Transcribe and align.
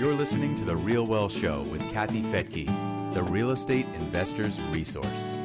You're 0.00 0.14
listening 0.14 0.54
to 0.54 0.64
The 0.64 0.76
Real 0.76 1.06
Wealth 1.06 1.30
Show 1.30 1.60
with 1.64 1.82
Kathy 1.92 2.22
Fettke, 2.22 2.64
the 3.12 3.22
real 3.22 3.50
estate 3.50 3.84
investor's 3.96 4.58
resource. 4.70 5.38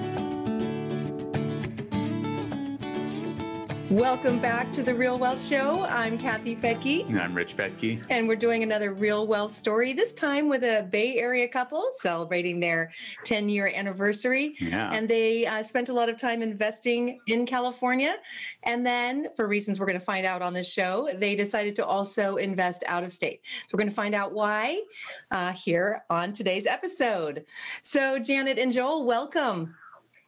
Welcome 3.91 4.39
back 4.39 4.73
to 4.73 4.81
the 4.81 4.95
Real 4.95 5.19
Wealth 5.19 5.39
Show. 5.39 5.83
I'm 5.83 6.17
Kathy 6.17 6.55
Fettke. 6.55 7.07
And 7.07 7.21
I'm 7.21 7.35
Rich 7.35 7.55
Fettke. 7.55 8.03
And 8.09 8.27
we're 8.27 8.35
doing 8.35 8.63
another 8.63 8.95
Real 8.95 9.27
Wealth 9.27 9.55
story, 9.55 9.93
this 9.93 10.11
time 10.11 10.49
with 10.49 10.63
a 10.63 10.87
Bay 10.91 11.17
Area 11.19 11.47
couple 11.47 11.85
celebrating 11.97 12.59
their 12.59 12.91
10 13.25 13.47
year 13.47 13.67
anniversary. 13.67 14.55
Yeah. 14.59 14.91
And 14.91 15.07
they 15.07 15.45
uh, 15.45 15.61
spent 15.61 15.89
a 15.89 15.93
lot 15.93 16.09
of 16.09 16.17
time 16.17 16.41
investing 16.41 17.19
in 17.27 17.45
California. 17.45 18.15
And 18.63 18.83
then, 18.83 19.27
for 19.35 19.47
reasons 19.47 19.79
we're 19.79 19.85
going 19.85 19.99
to 19.99 20.05
find 20.05 20.25
out 20.25 20.41
on 20.41 20.51
this 20.51 20.67
show, 20.67 21.07
they 21.19 21.35
decided 21.35 21.75
to 21.75 21.85
also 21.85 22.37
invest 22.37 22.83
out 22.87 23.03
of 23.03 23.13
state. 23.13 23.41
So 23.45 23.69
we're 23.73 23.77
going 23.79 23.89
to 23.89 23.95
find 23.95 24.15
out 24.15 24.33
why 24.33 24.81
uh, 25.29 25.53
here 25.53 26.03
on 26.09 26.33
today's 26.33 26.65
episode. 26.65 27.45
So, 27.83 28.17
Janet 28.17 28.57
and 28.57 28.73
Joel, 28.73 29.05
welcome. 29.05 29.75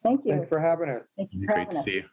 Thank 0.03 0.25
you. 0.25 0.33
Thanks 0.33 0.47
for 0.47 0.59
having 0.59 0.89
us. 0.89 1.01
Thank 1.17 1.33
you 1.33 1.41
for 1.41 1.47
Great 1.47 1.57
having 1.57 1.71
to 1.71 1.77
us. 1.77 1.83
see 1.83 1.93
you. 1.95 2.03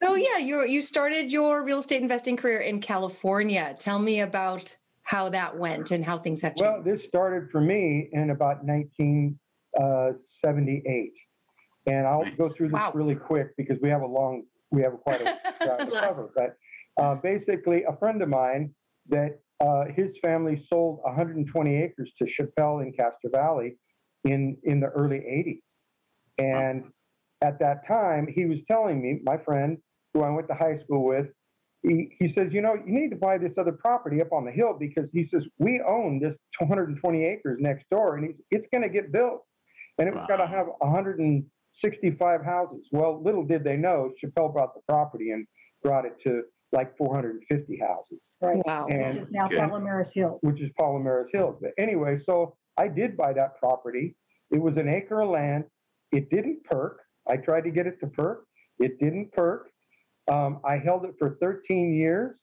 So 0.00 0.14
yeah, 0.14 0.38
you 0.38 0.64
you 0.66 0.80
started 0.82 1.32
your 1.32 1.62
real 1.62 1.78
estate 1.80 2.00
investing 2.02 2.36
career 2.36 2.60
in 2.60 2.80
California. 2.80 3.74
Tell 3.78 3.98
me 3.98 4.20
about 4.20 4.74
how 5.02 5.28
that 5.30 5.56
went 5.58 5.90
and 5.90 6.04
how 6.04 6.18
things 6.18 6.42
have 6.42 6.54
changed. 6.54 6.70
Well, 6.70 6.82
this 6.82 7.02
started 7.08 7.50
for 7.50 7.60
me 7.60 8.08
in 8.12 8.30
about 8.30 8.62
1978, 8.64 11.12
and 11.86 12.06
I'll 12.06 12.24
Nice. 12.24 12.36
go 12.36 12.48
through 12.50 12.68
this 12.68 12.74
Wow. 12.74 12.92
really 12.94 13.14
quick 13.14 13.56
because 13.56 13.80
we 13.80 13.88
have 13.88 14.02
a 14.02 14.06
long, 14.06 14.44
we 14.70 14.82
have 14.82 15.00
quite 15.00 15.22
a 15.22 15.24
time 15.64 15.86
to 15.86 15.92
cover. 15.92 16.30
But 16.34 16.56
uh, 17.02 17.14
basically, 17.16 17.84
a 17.84 17.96
friend 17.96 18.20
of 18.22 18.28
mine 18.28 18.74
that 19.08 19.40
uh, 19.60 19.86
his 19.86 20.16
family 20.22 20.64
sold 20.68 21.00
120 21.04 21.76
acres 21.82 22.12
to 22.18 22.28
Shapell 22.28 22.80
in 22.80 22.92
Castro 22.92 23.30
Valley 23.30 23.78
in 24.24 24.56
in 24.64 24.80
the 24.80 24.88
early 24.88 25.18
80s, 25.18 25.62
and 26.38 26.84
at 27.42 27.58
that 27.60 27.86
time, 27.86 28.26
he 28.32 28.46
was 28.46 28.58
telling 28.70 29.00
me, 29.00 29.20
my 29.24 29.36
friend 29.38 29.78
who 30.14 30.22
I 30.22 30.30
went 30.30 30.48
to 30.48 30.54
high 30.54 30.78
school 30.84 31.04
with, 31.04 31.26
he, 31.82 32.16
he 32.18 32.34
says, 32.36 32.48
you 32.50 32.60
know, 32.60 32.74
you 32.74 32.92
need 32.92 33.10
to 33.10 33.16
buy 33.16 33.38
this 33.38 33.52
other 33.58 33.72
property 33.72 34.20
up 34.20 34.32
on 34.32 34.44
the 34.44 34.50
hill 34.50 34.76
because 34.78 35.08
he 35.12 35.28
says, 35.32 35.44
we 35.58 35.80
own 35.86 36.18
this 36.20 36.34
220 36.60 37.24
acres 37.24 37.58
next 37.60 37.84
door 37.90 38.16
and 38.16 38.26
he's, 38.26 38.36
it's 38.50 38.66
going 38.72 38.82
to 38.82 38.88
get 38.88 39.12
built. 39.12 39.44
And 39.98 40.08
it 40.08 40.14
was 40.14 40.26
going 40.26 40.40
to 40.40 40.46
have 40.46 40.66
165 40.78 42.44
houses. 42.44 42.86
Well, 42.92 43.22
little 43.22 43.44
did 43.44 43.62
they 43.64 43.76
know, 43.76 44.12
Shapell 44.22 44.52
bought 44.52 44.74
the 44.74 44.80
property 44.88 45.30
and 45.30 45.46
brought 45.82 46.04
it 46.04 46.14
to 46.24 46.42
like 46.72 46.96
450 46.98 47.78
houses, 47.80 48.18
Right. 48.40 48.58
wow. 48.66 48.86
and- 48.90 49.20
Which 49.20 49.28
is 49.28 49.32
now 49.32 49.46
Good. 49.48 49.58
Palomares 49.58 50.10
Hills. 50.12 50.38
which 50.42 50.60
is 50.60 50.70
Palomares 50.80 51.26
Hills. 51.32 51.56
But 51.60 51.70
anyway, 51.78 52.18
so 52.26 52.56
I 52.76 52.88
did 52.88 53.16
buy 53.16 53.32
that 53.34 53.58
property. 53.58 54.16
It 54.50 54.60
was 54.60 54.76
an 54.76 54.88
acre 54.88 55.20
of 55.22 55.30
land. 55.30 55.64
It 56.12 56.28
didn't 56.30 56.64
perk. 56.64 57.00
I 57.28 57.36
tried 57.36 57.64
to 57.64 57.70
get 57.70 57.86
it 57.86 58.00
to 58.00 58.06
perk. 58.06 58.44
It 58.78 58.98
didn't 58.98 59.32
perk. 59.32 59.68
Um, 60.28 60.60
I 60.64 60.78
held 60.78 61.04
it 61.04 61.14
for 61.18 61.36
13 61.40 61.94
years 61.94 62.34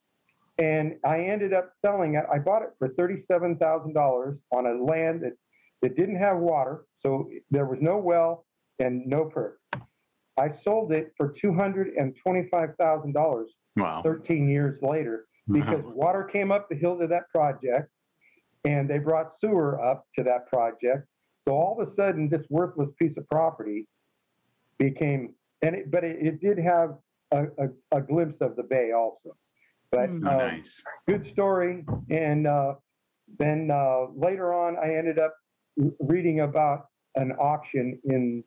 and 0.58 0.96
I 1.04 1.20
ended 1.22 1.54
up 1.54 1.72
selling 1.84 2.16
it. 2.16 2.24
I 2.32 2.40
bought 2.40 2.62
it 2.64 2.70
for 2.80 2.90
$37,000 2.90 4.38
on 4.52 4.66
a 4.66 4.74
land 4.84 5.22
that, 5.22 5.34
that 5.82 5.96
didn't 5.98 6.18
have 6.18 6.38
water. 6.38 6.86
So 7.02 7.30
there 7.52 7.66
was 7.66 7.80
no 7.82 7.98
well 7.98 8.46
and 8.80 9.06
no 9.06 9.26
perk. 9.26 9.60
I 10.38 10.50
sold 10.64 10.92
it 10.92 11.14
for 11.18 11.34
$225,000 11.44 13.46
Wow. 13.78 14.02
13 14.04 14.50
years 14.50 14.82
later 14.82 15.26
because 15.52 15.84
Wow. 15.84 15.92
water 15.96 16.24
came 16.24 16.52
up 16.52 16.70
the 16.70 16.76
hill 16.76 16.98
to 16.98 17.08
that 17.08 17.30
project 17.30 17.90
and 18.64 18.90
they 18.90 18.98
brought 19.00 19.34
sewer 19.40 19.80
up 19.84 20.06
to 20.18 20.24
that 20.24 20.48
project. 20.48 21.08
So 21.48 21.54
all 21.54 21.80
of 21.80 21.88
a 21.88 21.96
sudden, 21.96 22.30
this 22.30 22.46
worthless 22.50 22.90
piece 23.00 23.16
of 23.18 23.30
property 23.30 23.88
became, 24.80 25.34
and 25.62 25.76
it, 25.76 25.92
but 25.92 26.04
it, 26.04 26.18
it 26.20 26.42
did 26.42 26.58
have 26.58 26.98
a, 27.32 27.44
a, 27.58 27.98
a 27.98 28.02
glimpse 28.02 28.42
of 28.42 28.56
the 28.56 28.64
bay 28.64 28.92
also. 28.92 29.36
But 29.92 30.10
Mm. 30.10 30.28
Oh, 30.28 30.32
um, 30.32 30.38
nice. 30.58 30.84
good 31.08 31.26
story. 31.32 31.86
And 32.10 32.48
uh, 32.48 32.76
then 33.40 33.70
uh, 33.72 34.08
later 34.16 34.54
on, 34.54 34.78
I 34.78 34.96
ended 34.96 35.20
up 35.20 35.34
reading 36.00 36.42
about 36.42 36.88
an 37.16 37.32
auction 37.34 38.00
in 38.06 38.44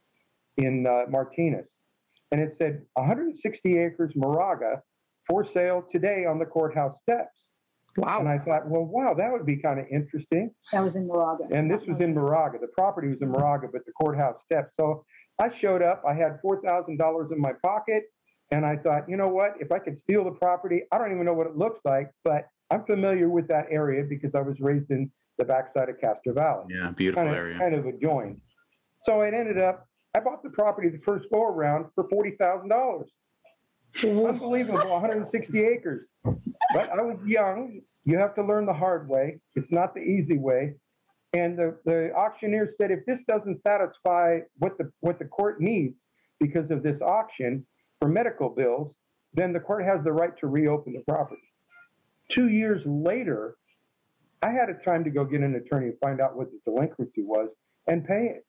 in 0.59 0.87
uh, 0.87 1.05
Martinez, 1.09 1.67
and 2.33 2.41
it 2.41 2.57
said 2.59 2.83
160 2.95 3.79
acres 3.79 4.13
Moraga 4.17 4.83
for 5.29 5.47
sale 5.55 5.85
today 5.91 6.27
on 6.27 6.39
the 6.39 6.45
courthouse 6.45 6.97
steps. 7.01 7.37
Wow. 7.97 8.21
And 8.21 8.29
I 8.29 8.39
thought, 8.39 8.69
well, 8.69 8.85
wow, 8.85 9.15
that 9.15 9.33
would 9.33 9.45
be 9.47 9.57
kind 9.57 9.81
of 9.81 9.87
interesting. 9.91 10.51
That 10.73 10.85
was 10.85 10.95
in 10.95 11.07
Moraga. 11.09 11.45
And 11.51 11.71
this 11.71 11.81
was 11.89 12.01
in 12.01 12.15
Moraga. 12.15 12.59
The 12.61 12.69
property 12.69 13.09
was 13.09 13.19
in 13.21 13.29
Moraga, 13.31 13.69
but 13.73 13.85
the 13.87 13.93
courthouse 13.93 14.37
steps. 14.45 14.71
So 14.79 15.05
I 15.41 15.51
showed 15.61 15.83
up. 15.83 16.03
I 16.09 16.15
had 16.15 16.39
four 16.43 16.61
thousand 16.63 16.99
dollars 16.99 17.31
in 17.33 17.41
my 17.41 17.53
pocket, 17.65 18.05
and 18.53 18.65
I 18.65 18.77
thought, 18.77 19.09
you 19.09 19.17
know 19.17 19.29
what? 19.29 19.55
If 19.61 19.73
I 19.73 19.79
could 19.81 19.99
steal 20.03 20.23
the 20.25 20.31
property, 20.33 20.83
I 20.93 20.99
don't 20.99 21.13
even 21.13 21.25
know 21.25 21.35
what 21.35 21.47
it 21.49 21.57
looks 21.57 21.81
like, 21.85 22.11
but 22.25 22.47
I'm 22.71 22.85
familiar 22.85 23.29
with 23.29 23.49
that 23.49 23.67
area 23.71 24.05
because 24.09 24.35
I 24.35 24.43
was 24.43 24.57
raised 24.61 24.91
in 24.91 25.11
the 25.39 25.45
backside 25.45 25.89
of 25.89 26.01
Castro 26.01 26.35
Valley, 26.35 26.67
Yeah, 26.75 26.91
beautiful 26.91 27.23
kind 27.25 27.35
of, 27.35 27.37
area. 27.39 27.59
kind 27.59 27.75
of 27.75 27.87
adjoined. 27.87 28.41
So 29.07 29.23
it 29.23 29.35
ended 29.35 29.59
up. 29.59 29.87
I 30.15 30.21
bought 30.21 30.43
the 30.43 30.51
property 30.51 30.89
the 30.89 30.99
first 31.05 31.27
go 31.33 31.45
around 31.45 31.87
for 31.95 32.09
forty 32.09 32.33
thousand 32.39 32.69
dollars. 32.69 33.09
Unbelievable, 34.05 34.89
160 34.89 35.61
acres. 35.65 36.07
But 36.73 36.91
I 36.91 37.03
was 37.03 37.19
young. 37.25 37.81
You 38.05 38.19
have 38.19 38.35
to 38.37 38.45
learn 38.45 38.67
the 38.67 38.73
hard 38.73 39.09
way. 39.09 39.41
It's 39.55 39.71
not 39.71 39.95
the 39.95 40.01
easy 40.01 40.39
way. 40.39 40.75
And 41.35 41.59
the, 41.59 41.79
the 41.85 42.13
auctioneer 42.15 42.75
said, 42.81 42.91
if 42.91 43.05
this 43.07 43.19
doesn't 43.29 43.61
satisfy 43.67 44.39
what 44.59 44.79
the 44.79 44.91
what 45.01 45.19
the 45.19 45.27
court 45.27 45.61
needs 45.61 45.95
because 46.41 46.71
of 46.71 46.83
this 46.83 47.01
auction 47.03 47.67
for 48.01 48.09
medical 48.09 48.49
bills, 48.49 48.95
then 49.35 49.53
the 49.53 49.61
court 49.61 49.85
has 49.85 50.03
the 50.05 50.13
right 50.13 50.33
to 50.41 50.47
reopen 50.47 50.95
the 50.95 51.03
property. 51.07 51.43
Two 52.31 52.49
years 52.49 52.83
later, 52.87 53.57
I 54.43 54.51
had 54.51 54.71
a 54.71 54.85
time 54.85 55.05
to 55.05 55.11
go 55.11 55.25
get 55.25 55.41
an 55.41 55.55
attorney 55.55 55.89
and 55.89 55.99
find 56.01 56.21
out 56.21 56.37
what 56.37 56.49
the 56.51 56.61
delinquency 56.71 57.23
was 57.23 57.49
and 57.87 58.07
pay 58.07 58.33
it. 58.37 58.47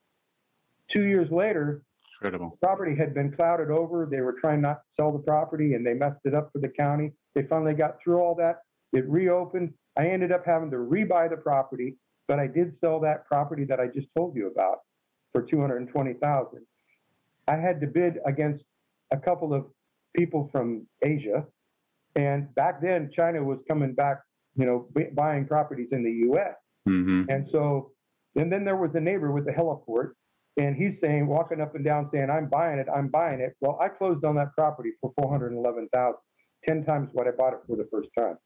Two 0.90 1.06
years 1.06 1.30
later, 1.32 1.82
Incredible. 2.22 2.58
property 2.62 2.96
had 2.96 3.14
been 3.14 3.32
clouded 3.32 3.70
over. 3.70 4.06
They 4.10 4.20
were 4.22 4.36
trying 4.40 4.62
not 4.62 4.76
to 4.76 4.82
sell 4.98 5.12
the 5.12 5.20
property 5.20 5.74
and 5.74 5.86
they 5.86 5.94
messed 5.94 6.20
it 6.26 6.34
up 6.34 6.50
for 6.52 6.60
the 6.60 6.68
county. 6.68 7.14
They 7.36 7.44
finally 7.44 7.74
got 7.74 7.96
through 8.04 8.20
all 8.20 8.36
that. 8.36 8.58
It 8.92 9.08
reopened. 9.08 9.74
I 9.98 10.08
ended 10.08 10.32
up 10.32 10.46
having 10.46 10.70
to 10.72 10.78
rebuy 10.78 11.30
the 11.30 11.38
property, 11.38 11.98
but 12.28 12.40
I 12.40 12.48
did 12.48 12.74
sell 12.82 13.00
that 13.02 13.26
property 13.26 13.64
that 13.66 13.80
I 13.80 13.88
just 13.88 14.08
told 14.18 14.36
you 14.36 14.48
about 14.48 14.80
for 15.34 15.44
220,000. 15.44 16.66
I 17.48 17.56
had 17.56 17.80
to 17.82 17.88
bid 17.88 18.16
against 18.26 18.64
a 19.12 19.18
couple 19.18 19.54
of 19.54 19.66
people 20.16 20.50
from 20.52 20.86
Asia. 21.04 21.46
And 22.16 22.54
back 22.56 22.82
then 22.82 23.12
China 23.16 23.44
was 23.44 23.60
coming 23.70 23.94
back, 23.94 24.18
you 24.58 24.66
know, 24.66 24.88
bu- 24.94 25.12
buying 25.14 25.46
properties 25.46 25.90
in 25.92 26.04
the 26.04 26.34
US. 26.34 26.56
hmm 26.86 27.24
And 27.30 27.48
so, 27.52 27.92
and 28.36 28.52
then 28.52 28.66
there 28.66 28.76
was 28.76 28.92
a 28.96 29.00
neighbor 29.00 29.32
with 29.32 29.46
the 29.46 29.52
heliport, 29.52 30.12
and 30.60 30.76
he's 30.76 31.00
saying, 31.00 31.26
walking 31.26 31.62
up 31.62 31.74
and 31.76 31.86
down, 31.86 32.10
saying, 32.12 32.30
"I'm 32.30 32.50
buying 32.50 32.80
it, 32.80 32.88
I'm 32.94 33.08
buying 33.08 33.40
it." 33.40 33.56
Well, 33.62 33.80
I 33.82 33.88
closed 33.88 34.26
on 34.26 34.36
that 34.36 34.54
property 34.56 34.92
for 35.00 35.14
four 35.18 35.32
hundred 35.32 35.54
eleven 35.54 35.88
thousand, 35.94 36.20
ten 36.68 36.84
times 36.84 37.10
what 37.14 37.28
I 37.28 37.32
bought 37.32 37.54
it 37.54 37.60
for 37.66 37.78
the 37.78 37.88
first 37.92 38.10
time. 38.18 38.38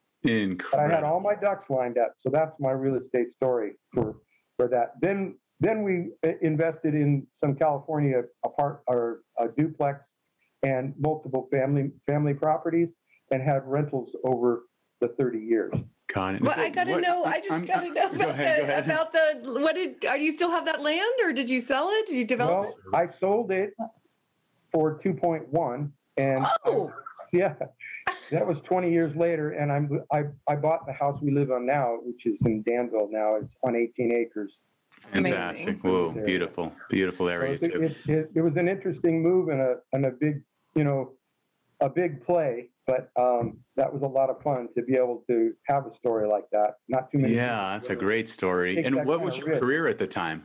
But 0.72 0.80
I 0.80 0.88
had 0.88 1.04
all 1.04 1.20
my 1.20 1.36
ducks 1.36 1.70
lined 1.70 1.98
up, 1.98 2.14
so 2.22 2.30
that's 2.30 2.54
my 2.60 2.72
real 2.72 2.96
estate 2.96 3.34
story 3.34 3.72
for 3.94 4.16
for 4.58 4.68
that. 4.68 4.94
Then, 5.02 5.36
then 5.60 5.82
we 5.82 6.12
uh, 6.26 6.38
invested 6.42 6.94
in 6.94 7.26
some 7.44 7.56
California 7.56 8.22
apart 8.46 8.84
or 8.88 9.22
a 9.40 9.48
duplex 9.48 10.00
and 10.62 10.94
multiple 11.00 11.48
family 11.52 11.92
family 12.08 12.36
properties, 12.36 12.90
and 13.32 13.42
had 13.42 13.64
rentals 13.66 14.10
over 14.24 14.66
the 15.02 15.08
thirty 15.20 15.40
years. 15.40 15.74
Con- 16.14 16.40
Well, 16.42 16.54
I 16.60 16.70
gotta 16.70 16.92
what- 16.92 17.02
know. 17.02 17.24
I 17.26 17.40
just 17.40 17.52
I'm- 17.52 17.64
uh, 17.64 17.66
gotta 17.66 17.88
know 17.88 17.94
Go 17.94 18.16
about, 18.16 18.30
ahead, 18.30 18.60
go 18.62 18.68
the, 18.68 18.72
ahead. 18.74 18.86
about 18.86 19.14
the 19.14 19.60
what 19.62 19.76
did 19.76 20.06
are 20.06 20.18
you 20.18 20.32
still 20.32 20.52
have 20.52 20.66
that 20.66 20.82
land 20.82 21.16
or 21.24 21.34
did 21.34 21.50
you 21.50 21.60
sell 21.60 21.90
it? 21.90 22.06
Did 22.06 22.16
you 22.16 22.26
develop 22.26 22.68
Well, 22.68 22.76
I 22.94 23.10
sold 23.20 23.52
it 23.52 23.74
for 24.72 25.00
2.1 25.04 25.92
and 26.18 26.46
Oh. 26.66 26.94
yeah, 27.34 27.56
that 28.32 28.46
was 28.46 28.58
20 28.66 28.92
years 28.92 29.16
later 29.16 29.52
and 29.52 29.72
I'm 29.72 30.04
I, 30.12 30.26
I 30.48 30.56
bought 30.56 30.86
the 30.86 30.94
house 30.94 31.20
we 31.22 31.32
live 31.32 31.52
on 31.52 31.66
now, 31.66 31.98
which 32.04 32.26
is 32.28 32.38
in 32.46 32.62
Danville 32.62 33.10
now. 33.12 33.36
It's 33.38 33.54
on 33.64 33.76
18 33.76 34.14
acres. 34.14 34.52
Fantastic. 35.12 35.68
Amazing. 35.68 35.82
Whoa, 35.92 36.12
Area. 36.12 36.26
beautiful, 36.26 36.74
beautiful 36.90 37.26
So 37.26 37.32
area 37.32 37.58
too. 37.58 37.82
it, 37.84 37.98
it, 38.08 38.32
it 38.36 38.42
was 38.42 38.56
an 38.56 38.68
interesting 38.70 39.22
move 39.24 39.50
and 39.50 39.60
a 39.60 39.78
and 39.94 40.06
a 40.06 40.12
big, 40.12 40.44
you 40.76 40.84
know, 40.84 41.14
a 41.82 41.90
big 41.90 42.24
play, 42.24 42.70
but 42.86 43.10
um, 43.20 43.58
that 43.76 43.92
was 43.92 44.02
a 44.02 44.08
lot 44.08 44.30
of 44.30 44.42
fun 44.42 44.68
to 44.76 44.84
be 44.84 44.96
able 44.96 45.24
to 45.30 45.54
have 45.68 45.86
a 45.86 45.96
story 45.98 46.28
like 46.28 46.46
that. 46.52 46.76
Not 46.90 47.12
too 47.12 47.20
many. 47.20 47.36
Yeah, 47.36 47.74
that's 47.74 47.90
a 47.90 47.96
great 47.96 48.28
story. 48.28 48.84
And 48.84 49.06
what 49.06 49.22
was 49.22 49.38
your 49.38 49.48
risk. 49.48 49.62
career 49.62 49.88
at 49.88 49.98
the 49.98 50.08
time? 50.08 50.44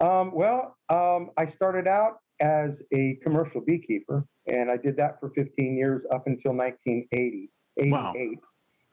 Um, 0.00 0.32
well, 0.34 0.76
um, 0.88 1.30
I 1.36 1.50
started 1.54 1.86
out 1.86 2.20
as 2.40 2.70
a 2.92 3.18
commercial 3.22 3.60
beekeeper, 3.60 4.24
and 4.46 4.70
I 4.70 4.76
did 4.76 4.96
that 4.96 5.20
for 5.20 5.30
15 5.30 5.76
years 5.76 6.02
up 6.12 6.26
until 6.26 6.52
1980, 6.52 7.50
88. 7.78 7.90
Wow. 7.90 8.14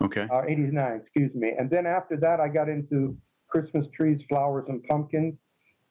Okay. 0.03 0.27
uh, 0.31 0.43
89, 0.47 1.01
excuse 1.01 1.33
me. 1.33 1.53
And 1.57 1.69
then 1.69 1.87
after 1.87 2.17
that, 2.17 2.39
I 2.39 2.49
got 2.49 2.69
into 2.69 3.17
Christmas 3.47 3.87
trees, 3.95 4.21
flowers, 4.29 4.65
and 4.67 4.83
pumpkins. 4.83 5.33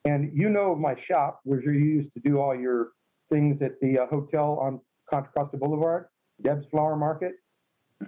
And 0.05 0.31
you 0.33 0.49
know 0.49 0.77
my 0.77 0.95
shop, 1.11 1.41
where 1.43 1.61
you 1.61 1.73
used 1.73 2.15
to 2.15 2.21
do 2.21 2.39
all 2.39 2.55
your 2.55 2.91
things 3.33 3.61
at 3.63 3.81
the 3.81 3.99
uh, 3.99 4.07
hotel 4.07 4.59
on 4.61 4.81
Contra 5.11 5.33
Costa 5.33 5.57
Boulevard, 5.57 6.07
Deb's 6.43 6.67
Flower 6.71 6.97
Market. 6.97 7.33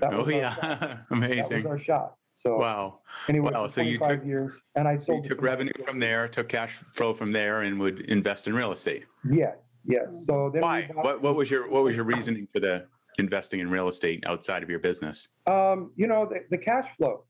That 0.00 0.12
Oh, 0.14 0.28
yeah. 0.28 0.98
amazing. 1.10 1.42
That 1.48 1.56
was 1.64 1.66
our 1.66 1.80
shop. 1.82 2.18
So 2.40 2.56
Wow. 2.58 3.00
anyway, 3.28 3.50
Wow, 3.52 3.66
so 3.68 3.80
you 3.80 3.98
took- 3.98 4.24
years, 4.24 4.52
and 4.76 4.86
I 4.86 4.98
You 5.08 5.20
took 5.22 5.42
revenue 5.42 5.72
from 5.84 5.98
there, 5.98 6.28
took 6.28 6.48
cash 6.48 6.74
flow 6.94 7.12
from 7.12 7.32
there, 7.32 7.62
and 7.62 7.80
would 7.80 8.00
invest 8.02 8.46
in 8.46 8.54
real 8.54 8.70
estate. 8.72 9.04
Yeah, 9.28 9.54
yeah. 9.84 10.04
So 10.28 10.50
then 10.52 10.62
Why? 10.62 10.88
bought- 10.94 11.04
What, 11.04 11.22
what 11.22 11.36
was 11.36 11.50
your 11.50 11.68
What 11.68 11.82
was 11.84 11.96
your 11.96 12.04
reasoning 12.04 12.46
for 12.52 12.60
the 12.60 12.86
investing 13.18 13.58
in 13.58 13.68
real 13.70 13.88
estate 13.88 14.22
outside 14.26 14.62
of 14.62 14.70
your 14.70 14.78
business? 14.78 15.30
Um, 15.48 15.92
you 15.96 16.06
know, 16.06 16.26
the, 16.26 16.44
the 16.50 16.58
cash 16.58 16.86
flow. 16.96 17.24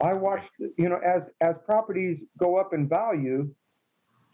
I 0.00 0.14
watched, 0.16 0.48
you 0.78 0.88
know, 0.88 0.98
as 1.04 1.22
as 1.42 1.56
properties 1.66 2.18
go 2.38 2.56
up 2.56 2.72
in 2.72 2.88
value, 2.88 3.52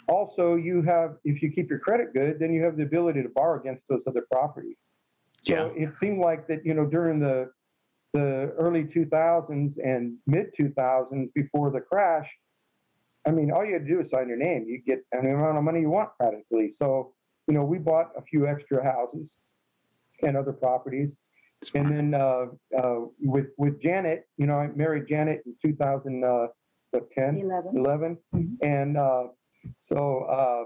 also 0.07 0.55
you 0.55 0.83
have, 0.83 1.17
if 1.25 1.43
you 1.43 1.51
keep 1.51 1.69
your 1.71 1.81
credit 1.81 2.13
good, 2.13 2.39
then 2.39 2.53
you 2.53 2.63
have 2.63 2.77
the 2.77 2.85
ability 2.85 3.23
to 3.23 3.31
borrow 3.31 3.59
against 3.59 3.83
those 3.89 4.03
other 4.07 4.27
properties. 4.31 4.77
Yeah. 5.45 5.59
So 5.69 5.73
it 5.77 5.91
seemed 6.03 6.21
like 6.21 6.47
that, 6.49 6.65
you 6.65 6.75
know, 6.75 6.87
during 6.87 7.21
the 7.21 7.51
the 8.13 8.53
early 8.59 8.85
2000s 8.85 9.75
and 9.85 10.17
mid 10.27 10.47
2000s 10.59 11.33
before 11.35 11.71
the 11.73 11.81
crash, 11.81 12.29
I 13.27 13.33
mean, 13.33 13.51
all 13.51 13.65
you 13.65 13.73
had 13.73 13.87
to 13.87 13.89
do 13.89 14.01
is 14.01 14.11
sign 14.11 14.29
your 14.29 14.37
name. 14.37 14.67
You 14.69 14.81
get 14.87 15.01
any 15.13 15.31
amount 15.31 15.59
of 15.59 15.65
money 15.65 15.81
you 15.81 15.91
want 15.91 16.11
practically. 16.21 16.75
So, 16.81 17.13
you 17.49 17.55
know, 17.55 17.65
we 17.65 17.79
bought 17.79 18.13
a 18.17 18.23
few 18.23 18.47
extra 18.47 18.85
houses 18.85 19.27
and 20.23 20.37
other 20.37 20.53
properties. 20.53 21.11
Smart. 21.65 21.87
And 21.87 21.97
then 22.15 22.21
uh, 22.21 22.47
uh, 22.79 23.01
with 23.21 23.47
with 23.59 23.81
Janet, 23.83 24.29
you 24.37 24.47
know, 24.47 24.59
I 24.59 24.69
married 24.69 25.09
Janet 25.09 25.43
in 25.47 25.55
2010, 25.65 27.39
11. 27.39 27.77
11, 27.77 28.19
Mhm. 28.35 28.57
and 28.63 28.97
uh, 28.97 29.25
so 29.93 30.25
uh, 30.25 30.65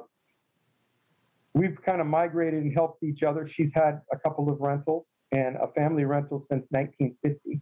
we've 1.55 1.81
kind 1.83 2.01
of 2.01 2.07
migrated 2.07 2.63
and 2.63 2.73
helped 2.73 3.03
each 3.03 3.23
other. 3.23 3.49
She's 3.49 3.71
had 3.75 4.01
a 4.13 4.19
couple 4.19 4.51
of 4.51 4.61
rentals 4.61 5.07
and 5.33 5.57
a 5.57 5.69
family 5.75 6.05
rental 6.05 6.47
since 6.51 6.65
1950. 6.71 7.61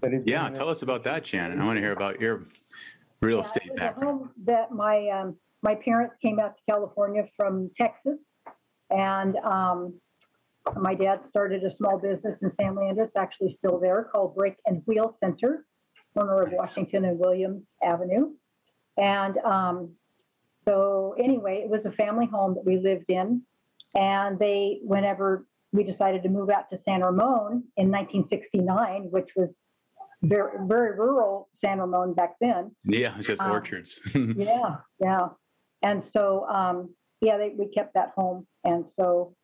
That 0.00 0.14
is 0.14 0.24
Yeah, 0.26 0.48
tell 0.50 0.68
us 0.68 0.82
about 0.82 1.04
that, 1.04 1.26
Shannon. 1.26 1.60
I 1.60 1.64
want 1.64 1.76
to 1.76 1.80
hear 1.80 1.92
about 1.92 2.20
your 2.20 2.46
real 3.20 3.38
Yeah, 3.38 3.44
estate 3.44 3.66
it 3.66 3.76
background. 3.76 4.30
That 4.44 4.72
my, 4.72 5.08
um, 5.08 5.36
my 5.62 5.74
parents 5.76 6.14
came 6.20 6.38
out 6.40 6.56
to 6.56 6.62
California 6.68 7.28
from 7.36 7.70
Texas. 7.80 8.18
And, 8.90 9.36
um, 9.36 9.94
my 10.76 10.94
dad 10.94 11.20
started 11.28 11.64
a 11.64 11.74
small 11.76 11.98
business 11.98 12.38
in 12.40 12.52
San 12.60 12.76
Leandro. 12.76 13.04
It's 13.04 13.16
actually 13.16 13.56
still 13.58 13.80
there 13.80 14.04
called 14.12 14.36
Brake 14.36 14.56
and 14.66 14.82
Wheel 14.86 15.16
Center, 15.22 15.66
corner 16.14 16.42
of 16.42 16.52
Washington 16.52 17.04
and 17.04 17.18
Williams 17.18 17.64
Avenue. 17.82 18.30
And, 18.96 19.38
um, 19.38 19.96
so 20.66 21.14
anyway, 21.18 21.62
it 21.64 21.70
was 21.70 21.80
a 21.84 21.92
family 21.92 22.26
home 22.26 22.54
that 22.54 22.64
we 22.64 22.78
lived 22.78 23.06
in. 23.08 23.42
And 23.94 24.38
they, 24.38 24.80
whenever 24.82 25.46
we 25.72 25.84
decided 25.84 26.22
to 26.22 26.28
move 26.28 26.48
out 26.50 26.70
to 26.70 26.78
San 26.88 27.02
Ramon 27.02 27.64
in 27.76 27.90
1969, 27.90 29.08
which 29.10 29.28
was 29.36 29.48
very, 30.22 30.52
very 30.66 30.96
rural 30.98 31.48
San 31.64 31.78
Ramon 31.78 32.14
back 32.14 32.34
then, 32.40 32.74
Yeah, 32.84 33.14
it's 33.18 33.26
just 33.26 33.42
Um, 33.42 33.50
orchards. 33.50 34.00
yeah, 34.14 34.76
yeah. 35.00 35.28
And 35.82 36.04
so, 36.16 36.46
um, 36.48 36.94
yeah, 37.20 37.36
they, 37.38 37.50
we 37.58 37.68
kept 37.68 37.94
that 37.94 38.12
home. 38.16 38.46
And 38.64 38.84
so, 38.98 39.34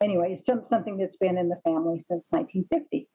anyway, 0.00 0.36
it's 0.38 0.46
some, 0.46 0.64
something 0.70 0.96
that's 0.96 1.16
been 1.18 1.36
in 1.38 1.48
the 1.48 1.60
family 1.64 2.04
since 2.10 2.24
1950, 2.30 3.08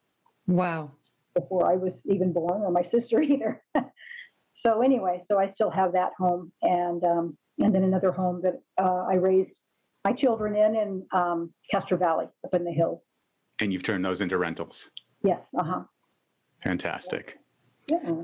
Wow. 0.47 0.91
before 1.33 1.69
I 1.69 1.75
was 1.75 1.93
even 2.05 2.31
born 2.33 2.61
or 2.61 2.71
my 2.71 2.83
sister 2.91 3.21
either. 3.31 3.61
so 4.65 4.81
anyway, 4.81 5.23
so 5.29 5.37
I 5.39 5.51
still 5.53 5.71
have 5.71 5.93
that 5.93 6.11
home, 6.17 6.51
and 6.61 7.03
um, 7.03 7.37
and 7.59 7.73
then 7.73 7.83
another 7.83 8.11
home 8.11 8.41
that 8.43 8.61
uh, 8.81 9.05
I 9.09 9.15
raised 9.15 9.49
my 10.05 10.13
children 10.13 10.55
in 10.55 10.75
in 10.75 11.05
um, 11.11 11.53
Castro 11.71 11.97
Valley, 11.97 12.27
up 12.45 12.53
in 12.53 12.63
the 12.63 12.71
hills. 12.71 13.01
and 13.59 13.73
you've 13.73 13.83
turned 13.83 14.05
those 14.05 14.21
into 14.21 14.37
rentals. 14.37 14.91
Yes, 15.23 15.39
uh 15.57 15.63
huh. 15.63 15.83
Fantastic. 16.63 17.37
Yeah. 17.89 18.23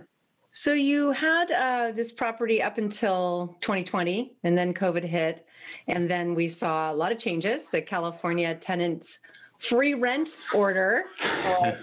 So 0.51 0.73
you 0.73 1.11
had 1.11 1.51
uh, 1.51 1.91
this 1.93 2.11
property 2.11 2.61
up 2.61 2.77
until 2.77 3.55
2020, 3.61 4.35
and 4.43 4.55
then 4.57 4.73
COVID 4.73 5.03
hit, 5.03 5.45
and 5.87 6.07
then 6.09 6.35
we 6.35 6.47
saw 6.47 6.91
a 6.91 6.95
lot 6.95 7.11
of 7.11 7.17
changes. 7.17 7.65
The 7.69 7.81
California 7.81 8.53
tenants 8.55 9.17
free 9.59 9.93
rent 9.95 10.35
order. 10.53 11.05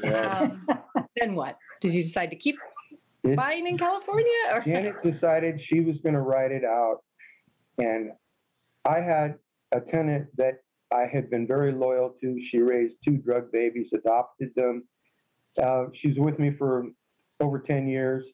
Um, 0.04 0.66
then 1.16 1.34
what? 1.34 1.58
Did 1.80 1.94
you 1.94 2.02
decide 2.02 2.30
to 2.30 2.36
keep 2.36 2.56
It- 3.24 3.36
buying 3.36 3.66
in 3.66 3.76
California? 3.76 4.26
Or? 4.52 4.60
Janet 4.60 5.02
decided 5.02 5.60
she 5.60 5.80
was 5.80 5.96
going 6.02 6.14
to 6.14 6.20
write 6.20 6.52
it 6.52 6.64
out. 6.64 6.98
And 7.80 8.10
I 8.84 9.00
had 9.00 9.36
a 9.72 9.80
tenant 9.80 10.28
that 10.36 10.62
I 10.92 11.06
had 11.12 11.30
been 11.30 11.46
very 11.46 11.72
loyal 11.72 12.14
to. 12.20 12.40
She 12.50 12.58
raised 12.58 12.94
two 13.04 13.16
drug 13.18 13.52
babies, 13.52 13.88
adopted 13.94 14.50
them. 14.56 14.84
Uh, 15.62 15.86
she's 15.94 16.18
with 16.18 16.38
me 16.38 16.52
for 16.58 16.86
over 17.40 17.58
10 17.58 17.88
years. 17.88 18.24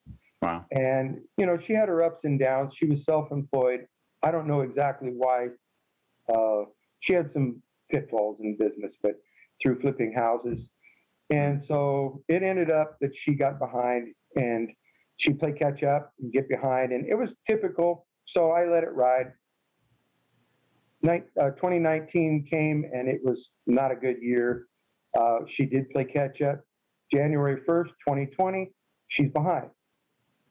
Wow. 0.42 0.64
And, 0.70 1.20
you 1.36 1.46
know, 1.46 1.58
she 1.66 1.72
had 1.72 1.88
her 1.88 2.02
ups 2.02 2.20
and 2.24 2.38
downs. 2.38 2.74
She 2.76 2.86
was 2.86 3.04
self 3.04 3.30
employed. 3.32 3.86
I 4.22 4.30
don't 4.30 4.46
know 4.46 4.60
exactly 4.62 5.10
why. 5.10 5.48
Uh, 6.32 6.64
she 7.00 7.12
had 7.12 7.30
some 7.32 7.62
pitfalls 7.90 8.38
in 8.40 8.56
business, 8.56 8.92
but 9.02 9.12
through 9.62 9.80
flipping 9.80 10.12
houses. 10.12 10.58
And 11.30 11.62
so 11.66 12.22
it 12.28 12.42
ended 12.42 12.70
up 12.70 12.96
that 13.00 13.10
she 13.22 13.34
got 13.34 13.58
behind 13.58 14.14
and 14.36 14.70
she 15.16 15.32
played 15.32 15.58
catch 15.58 15.82
up 15.82 16.12
and 16.20 16.32
get 16.32 16.48
behind. 16.48 16.92
And 16.92 17.06
it 17.08 17.14
was 17.14 17.30
typical. 17.48 18.06
So 18.26 18.50
I 18.50 18.66
let 18.66 18.82
it 18.82 18.92
ride. 18.94 19.32
Nin- 21.02 21.24
uh, 21.40 21.50
2019 21.50 22.46
came 22.50 22.84
and 22.92 23.08
it 23.08 23.20
was 23.22 23.48
not 23.66 23.90
a 23.90 23.96
good 23.96 24.16
year. 24.20 24.66
Uh, 25.18 25.38
she 25.48 25.64
did 25.66 25.88
play 25.90 26.04
catch 26.04 26.40
up. 26.42 26.60
January 27.12 27.60
1st, 27.68 27.88
2020, 28.06 28.72
she's 29.08 29.30
behind. 29.30 29.70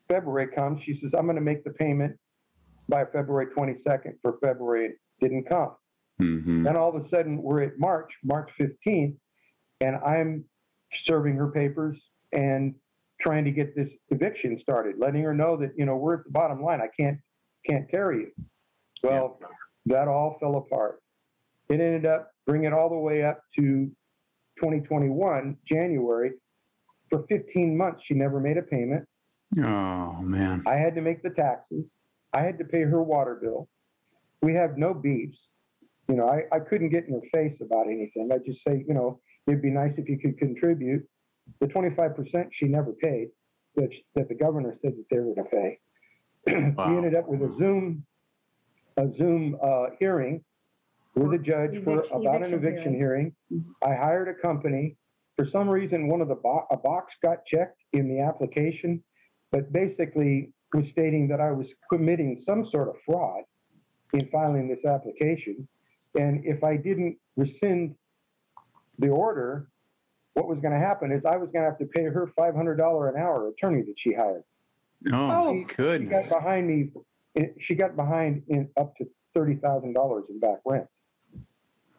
February 0.09 0.47
comes, 0.47 0.81
she 0.83 0.99
says, 1.01 1.11
I'm 1.17 1.25
going 1.25 1.35
to 1.35 1.41
make 1.41 1.63
the 1.63 1.71
payment 1.71 2.17
by 2.87 3.03
February 3.05 3.47
22nd 3.47 4.13
for 4.21 4.37
February. 4.41 4.85
It 4.87 4.99
didn't 5.19 5.49
come. 5.49 5.71
hmm 6.19 6.63
Then 6.63 6.77
all 6.77 6.95
of 6.95 7.03
a 7.03 7.09
sudden, 7.09 7.41
we're 7.41 7.63
at 7.63 7.73
March, 7.77 8.11
March 8.23 8.49
15th, 8.59 9.15
and 9.81 9.95
I'm 9.97 10.45
serving 11.05 11.35
her 11.35 11.47
papers 11.47 11.97
and 12.31 12.75
trying 13.19 13.45
to 13.45 13.51
get 13.51 13.75
this 13.75 13.89
eviction 14.09 14.59
started, 14.61 14.95
letting 14.97 15.23
her 15.23 15.33
know 15.33 15.57
that 15.57 15.71
you 15.77 15.85
know 15.85 15.95
we're 15.95 16.15
at 16.15 16.23
the 16.25 16.31
bottom 16.31 16.61
line. 16.63 16.81
I 16.81 16.87
can't 16.99 17.17
can't 17.69 17.89
carry 17.89 18.19
you. 18.19 18.31
Well, 19.03 19.39
that 19.87 20.07
all 20.07 20.37
fell 20.39 20.57
apart. 20.57 21.01
It 21.69 21.79
ended 21.79 22.05
up 22.05 22.31
bringing 22.45 22.67
it 22.67 22.73
all 22.73 22.89
the 22.89 22.95
way 22.95 23.23
up 23.23 23.41
to 23.57 23.91
2021 24.57 25.57
January. 25.67 26.31
For 27.09 27.25
15 27.29 27.77
months, 27.77 28.01
she 28.05 28.13
never 28.13 28.39
made 28.39 28.57
a 28.57 28.61
payment. 28.61 29.07
Oh 29.59 30.17
man. 30.21 30.63
I 30.65 30.75
had 30.75 30.95
to 30.95 31.01
make 31.01 31.21
the 31.21 31.29
taxes. 31.29 31.85
I 32.33 32.41
had 32.41 32.57
to 32.57 32.65
pay 32.65 32.81
her 32.81 33.01
water 33.01 33.39
bill. 33.41 33.67
We 34.41 34.53
have 34.55 34.77
no 34.77 34.93
beefs. 34.93 35.37
You 36.07 36.15
know, 36.15 36.27
I, 36.27 36.43
I 36.55 36.59
couldn't 36.59 36.89
get 36.89 37.05
in 37.07 37.13
her 37.13 37.27
face 37.33 37.57
about 37.61 37.87
anything. 37.87 38.29
I 38.31 38.37
just 38.37 38.59
say, 38.67 38.83
you 38.87 38.93
know, 38.93 39.19
it'd 39.47 39.61
be 39.61 39.71
nice 39.71 39.93
if 39.97 40.07
you 40.07 40.19
could 40.19 40.37
contribute. 40.37 41.07
The 41.59 41.67
25% 41.67 42.49
she 42.51 42.65
never 42.65 42.91
paid 42.91 43.29
that, 43.75 43.89
that 44.15 44.27
the 44.29 44.35
governor 44.35 44.77
said 44.81 44.93
that 44.97 45.05
they 45.09 45.17
were 45.17 45.33
going 45.33 45.47
to 45.49 45.55
pay. 45.55 45.79
Wow. 46.75 46.89
We 46.91 46.97
ended 46.97 47.15
up 47.15 47.27
with 47.27 47.41
a 47.41 47.53
Zoom, 47.57 48.05
a 48.97 49.07
Zoom 49.17 49.57
uh, 49.63 49.87
hearing 49.99 50.43
with 51.15 51.33
a 51.33 51.37
judge 51.43 51.83
for 51.83 51.99
Eviction- 51.99 52.17
about 52.21 52.35
an 52.43 52.53
eviction 52.53 52.53
eviction 52.53 52.93
hearing. 52.95 53.35
I 53.83 53.95
hired 53.95 54.27
a 54.27 54.33
company. 54.33 54.97
For 55.37 55.47
some 55.49 55.67
reason, 55.69 56.07
one 56.07 56.21
of 56.21 56.27
the 56.27 56.35
bo- 56.35 56.67
a 56.71 56.77
box 56.77 57.13
got 57.21 57.45
checked 57.45 57.81
in 57.93 58.07
the 58.07 58.19
application, 58.21 59.03
but 59.51 59.71
basically 59.71 60.53
was 60.73 60.85
stating 60.91 61.27
that 61.29 61.39
I 61.41 61.51
was 61.51 61.67
committing 61.89 62.43
some 62.45 62.65
sort 62.69 62.89
of 62.89 62.95
fraud 63.05 63.43
in 64.13 64.27
filing 64.29 64.67
this 64.67 64.83
application. 64.85 65.67
And 66.19 66.45
if 66.45 66.63
I 66.63 66.77
didn't 66.77 67.17
rescind 67.37 67.95
the 68.99 69.09
order, 69.09 69.67
what 70.33 70.47
was 70.47 70.59
going 70.59 70.73
to 70.73 70.79
happen 70.79 71.11
is 71.11 71.23
I 71.25 71.37
was 71.37 71.49
going 71.51 71.63
to 71.63 71.69
have 71.69 71.79
to 71.79 71.85
pay 71.85 72.03
her 72.03 72.29
$500 72.37 73.09
an 73.09 73.21
hour 73.21 73.47
attorney 73.49 73.81
that 73.83 73.95
she 73.97 74.13
hired. 74.13 74.43
Oh, 75.11 75.31
Oh. 75.31 75.65
She 75.67 76.05
got 76.05 76.29
behind 76.29 76.67
me. 76.67 76.91
Eh, 77.37 77.47
she 77.59 77.75
got 77.75 77.95
behind 77.95 78.43
in 78.47 78.69
up 78.77 78.95
to 78.97 79.05
thirty 79.33 79.55
thousand 79.55 79.93
dollars 79.93 80.23
in 80.29 80.39
back 80.39 80.59
rent. 80.65 80.87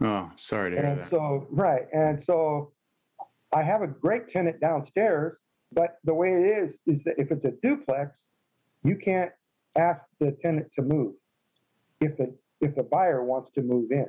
Oh, 0.00 0.30
sorry 0.36 0.70
to 0.72 0.76
hear 0.76 0.96
that. 0.96 1.10
so, 1.10 1.46
right. 1.50 1.86
And 1.92 2.22
so 2.26 2.72
I 3.52 3.62
have 3.62 3.82
a 3.82 3.86
great 3.86 4.28
tenant 4.30 4.60
downstairs, 4.60 5.38
but 5.72 5.98
the 6.04 6.12
way 6.12 6.28
it 6.32 6.68
is, 6.86 6.96
is 6.96 7.04
that 7.04 7.14
if 7.18 7.30
it's 7.30 7.44
a 7.46 7.52
duplex, 7.62 8.10
you 8.84 8.96
can't 9.02 9.30
ask 9.78 10.00
the 10.20 10.36
tenant 10.42 10.70
to 10.74 10.82
move 10.82 11.14
if 12.00 12.16
the, 12.18 12.34
if 12.60 12.74
the 12.74 12.82
buyer 12.82 13.24
wants 13.24 13.50
to 13.54 13.62
move 13.62 13.90
in. 13.90 14.06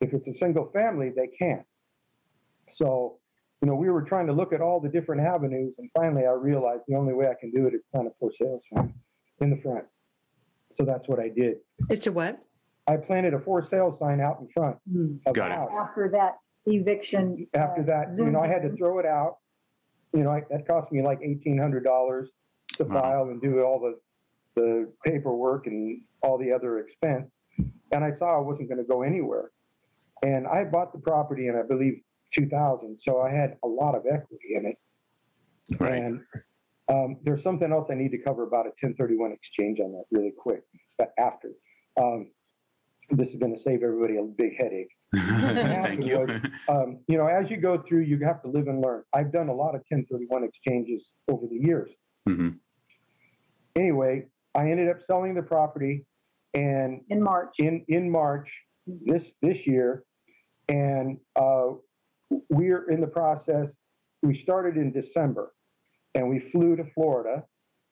If 0.00 0.14
it's 0.14 0.26
a 0.26 0.38
single 0.42 0.70
family, 0.72 1.10
they 1.14 1.28
can't. 1.38 1.66
So 2.76 3.18
you 3.62 3.68
know, 3.68 3.76
we 3.76 3.88
were 3.90 4.02
trying 4.02 4.26
to 4.26 4.32
look 4.32 4.52
at 4.52 4.60
all 4.60 4.80
the 4.80 4.88
different 4.88 5.20
avenues, 5.22 5.72
and 5.78 5.88
finally, 5.96 6.26
I 6.26 6.32
realized 6.32 6.82
the 6.88 6.96
only 6.96 7.14
way 7.14 7.28
I 7.28 7.34
can 7.40 7.52
do 7.52 7.66
it 7.68 7.74
is 7.74 7.80
plant 7.92 8.08
a 8.08 8.10
for 8.18 8.32
sale 8.40 8.60
sign 8.74 8.92
in 9.40 9.50
the 9.50 9.56
front. 9.62 9.84
So 10.76 10.84
that's 10.84 11.06
what 11.06 11.20
I 11.20 11.28
did. 11.28 11.58
As 11.88 12.00
to 12.00 12.10
what? 12.10 12.40
I 12.88 12.96
planted 12.96 13.34
a 13.34 13.38
for 13.40 13.66
sale 13.70 13.96
sign 14.00 14.20
out 14.20 14.38
in 14.40 14.48
front 14.52 14.76
of 15.26 15.34
Got 15.34 15.52
it. 15.52 15.58
After 15.72 16.08
that 16.10 16.38
eviction. 16.66 17.46
uh, 17.54 17.58
After 17.58 17.84
that, 17.84 18.16
you 18.18 18.30
know, 18.30 18.40
I 18.40 18.48
had 18.48 18.62
to 18.62 18.76
throw 18.76 18.98
it 18.98 19.06
out. 19.06 19.36
You 20.12 20.24
know, 20.24 20.30
I- 20.30 20.42
that 20.50 20.66
cost 20.66 20.90
me 20.90 21.00
like 21.00 21.20
eighteen 21.22 21.56
hundred 21.56 21.84
dollars 21.84 22.30
to 22.74 22.84
Wow. 22.84 23.00
file 23.00 23.22
and 23.28 23.40
do 23.40 23.62
all 23.62 23.78
the, 23.78 24.00
the 24.60 24.92
paperwork 25.04 25.68
and 25.68 26.00
all 26.22 26.36
the 26.36 26.50
other 26.50 26.80
expense. 26.80 27.30
And 27.92 28.02
I 28.02 28.16
saw 28.18 28.36
I 28.38 28.40
wasn't 28.40 28.68
gonna 28.68 28.82
go 28.82 29.02
anywhere. 29.02 29.52
And 30.24 30.46
I 30.48 30.64
bought 30.64 30.92
the 30.92 30.98
property 30.98 31.46
in, 31.48 31.54
I 31.56 31.62
believe, 31.62 32.00
two 32.36 32.48
thousand, 32.48 32.98
so 33.06 33.20
I 33.20 33.30
had 33.30 33.56
a 33.64 33.68
lot 33.68 33.94
of 33.94 34.02
equity 34.06 34.54
in 34.56 34.66
it. 34.66 34.76
Right. 35.78 36.02
And 36.02 36.20
um, 36.88 37.16
there's 37.24 37.42
something 37.44 37.72
else 37.72 37.88
I 37.90 37.94
need 37.94 38.10
to 38.10 38.18
cover 38.18 38.42
about 38.42 38.66
a 38.66 38.74
1031 38.80 39.32
exchange 39.32 39.78
on 39.80 39.92
that 39.92 40.04
really 40.10 40.32
quick, 40.36 40.62
but 40.98 41.12
after. 41.18 41.50
Um, 42.00 42.30
this 43.10 43.28
is 43.28 43.36
going 43.38 43.54
to 43.54 43.62
save 43.62 43.82
everybody 43.82 44.16
a 44.16 44.22
big 44.22 44.56
headache. 44.58 44.88
Thank 45.14 46.06
you. 46.06 46.26
Um, 46.68 47.00
you 47.06 47.18
know, 47.18 47.26
as 47.26 47.50
you 47.50 47.58
go 47.58 47.82
through, 47.86 48.00
you 48.02 48.18
have 48.24 48.40
to 48.42 48.48
live 48.48 48.68
and 48.68 48.80
learn. 48.80 49.02
I've 49.12 49.30
done 49.30 49.48
a 49.48 49.54
lot 49.54 49.74
of 49.74 49.82
1031 49.90 50.44
exchanges 50.44 51.02
over 51.28 51.46
the 51.46 51.56
years. 51.56 51.90
Mhm. 52.28 52.58
Anyway, 53.76 54.26
I 54.54 54.70
ended 54.70 54.88
up 54.88 54.98
selling 55.06 55.34
the 55.34 55.42
property 55.42 56.06
and 56.54 57.02
In 57.10 57.22
March. 57.22 57.54
in 57.58 57.84
in 57.88 58.10
March 58.10 58.48
this 58.86 59.22
this 59.40 59.58
year, 59.66 60.04
and 60.68 61.18
uh, 61.36 61.72
we're 62.50 62.90
in 62.90 63.00
the 63.00 63.06
process. 63.06 63.66
We 64.22 64.40
started 64.42 64.76
in 64.76 64.92
December, 64.92 65.52
and 66.14 66.28
we 66.28 66.50
flew 66.52 66.76
to 66.76 66.84
Florida 66.94 67.44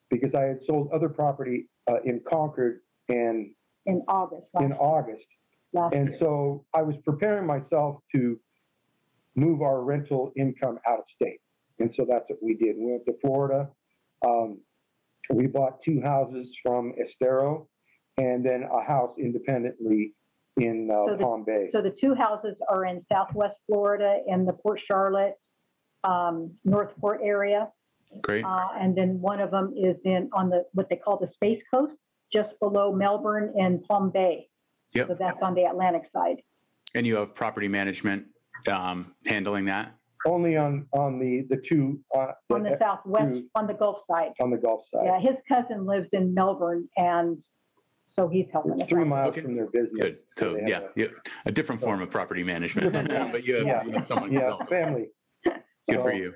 because 0.09 0.33
I 0.35 0.43
had 0.43 0.59
sold 0.65 0.89
other 0.93 1.09
property 1.09 1.69
uh, 1.89 2.01
in 2.05 2.21
Concord 2.29 2.81
and 3.09 3.51
in 3.85 4.03
August. 4.07 4.47
in 4.59 4.73
August, 4.73 5.25
last 5.73 5.95
and 5.95 6.09
year. 6.09 6.17
so 6.19 6.65
I 6.73 6.81
was 6.81 6.95
preparing 7.03 7.47
myself 7.47 7.97
to 8.15 8.39
move 9.35 9.61
our 9.61 9.81
rental 9.81 10.31
income 10.37 10.79
out 10.87 10.99
of 10.99 11.05
state, 11.15 11.39
and 11.79 11.93
so 11.95 12.05
that's 12.07 12.25
what 12.29 12.39
we 12.41 12.55
did. 12.55 12.75
We 12.77 12.91
went 12.91 13.05
to 13.05 13.13
Florida. 13.21 13.69
Um, 14.25 14.59
we 15.29 15.47
bought 15.47 15.81
two 15.83 16.01
houses 16.01 16.47
from 16.63 16.93
Estero, 17.01 17.67
and 18.17 18.45
then 18.45 18.63
a 18.63 18.83
house 18.83 19.15
independently 19.17 20.13
in 20.57 20.89
uh, 20.91 21.05
So 21.11 21.17
the- 21.17 21.23
Palm 21.23 21.43
Bay. 21.43 21.69
So 21.71 21.81
the 21.81 21.95
two 21.99 22.13
houses 22.15 22.55
are 22.69 22.85
in 22.85 23.05
Southwest 23.11 23.55
Florida 23.67 24.19
in 24.27 24.45
the 24.45 24.53
Port 24.53 24.79
Charlotte, 24.85 25.35
um, 26.03 26.51
Northport 26.65 27.21
area. 27.23 27.69
Great. 28.21 28.43
Uh, 28.43 28.67
and 28.77 28.95
then 28.95 29.21
one 29.21 29.39
of 29.39 29.51
them 29.51 29.73
is 29.77 29.95
in, 30.03 30.29
on 30.33 30.49
the, 30.49 30.65
what 30.73 30.89
they 30.89 30.97
call 30.97 31.17
the 31.17 31.29
Space 31.33 31.61
Coast, 31.73 31.93
just 32.33 32.49
below 32.59 32.91
Melbourne 32.93 33.53
and 33.57 33.81
Palm 33.83 34.09
Bay. 34.11 34.49
Yep. 34.93 35.07
So 35.07 35.15
that's 35.17 35.37
on 35.41 35.55
the 35.55 35.63
Atlantic 35.63 36.03
side. 36.13 36.37
And 36.93 37.07
you 37.07 37.15
have 37.15 37.33
property 37.33 37.69
management 37.69 38.25
um, 38.69 39.13
handling 39.25 39.65
that? 39.65 39.95
Only 40.27 40.55
on 40.55 40.85
on 40.93 41.17
the 41.17 41.47
the 41.49 41.59
two 41.67 41.99
uh, 42.15 42.33
On 42.53 42.61
the 42.61 42.77
southwest, 42.79 43.33
two- 43.33 43.47
on 43.55 43.65
the 43.65 43.73
Gulf 43.73 43.99
side. 44.11 44.33
on 44.39 44.51
the 44.51 44.57
Gulf 44.57 44.81
side. 44.93 45.05
Yeah, 45.05 45.19
his 45.19 45.35
cousin 45.47 45.85
lives 45.87 46.09
in 46.13 46.31
Melbourne 46.35 46.87
and 46.97 47.39
so 48.13 48.27
he's 48.27 48.47
helping 48.51 48.73
us 48.73 48.79
It's 48.81 48.89
three 48.89 49.01
out. 49.01 49.07
miles 49.07 49.31
Okay. 49.31 49.41
from 49.41 49.55
their 49.55 49.67
business. 49.67 49.91
Good. 50.01 50.17
So 50.37 50.53
they 50.53 50.63
yeah, 50.67 50.79
a- 50.81 50.89
yeah, 50.95 51.07
a 51.45 51.51
different 51.51 51.81
form 51.81 52.01
of 52.01 52.09
property 52.09 52.43
management, 52.43 52.91
but 52.93 53.45
you 53.45 53.55
have, 53.55 53.65
Yeah. 53.67 53.83
you 53.83 53.91
have 53.91 54.05
someone. 54.07 54.31
Yeah, 54.31 54.41
involved. 54.51 54.69
family. 54.69 55.09
Good 55.45 56.01
for 56.01 56.01
So, 56.03 56.09
you. 56.11 56.33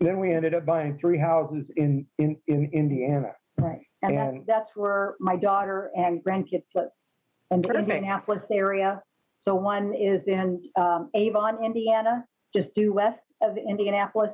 Then 0.00 0.18
we 0.18 0.32
ended 0.34 0.54
up 0.54 0.66
buying 0.66 0.98
three 0.98 1.18
houses 1.18 1.64
in 1.76 2.06
in 2.18 2.36
in 2.46 2.70
Indiana. 2.72 3.32
Right. 3.58 3.82
And 4.02 4.16
that's, 4.18 4.36
And- 4.36 4.46
that's 4.46 4.70
where 4.76 5.14
my 5.20 5.36
daughter 5.36 5.90
and 5.96 6.22
grandkids 6.24 6.64
live, 6.74 6.88
in 7.50 7.62
the 7.62 7.68
Perfect. 7.68 7.88
Indianapolis 7.88 8.42
area. 8.50 9.02
So 9.44 9.54
one 9.54 9.94
is 9.94 10.22
in 10.26 10.62
um, 10.76 11.10
Avon, 11.14 11.64
Indiana, 11.64 12.24
just 12.54 12.74
due 12.74 12.92
west 12.92 13.20
of 13.42 13.56
Indianapolis, 13.56 14.30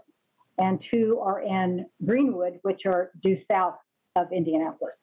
and 0.59 0.83
two 0.91 1.19
are 1.21 1.41
in 1.43 1.87
Greenwood, 2.05 2.59
which 2.63 2.85
are 2.87 3.11
due 3.23 3.39
south 3.51 3.77
of 4.17 4.31
Indianapolis. 4.33 4.95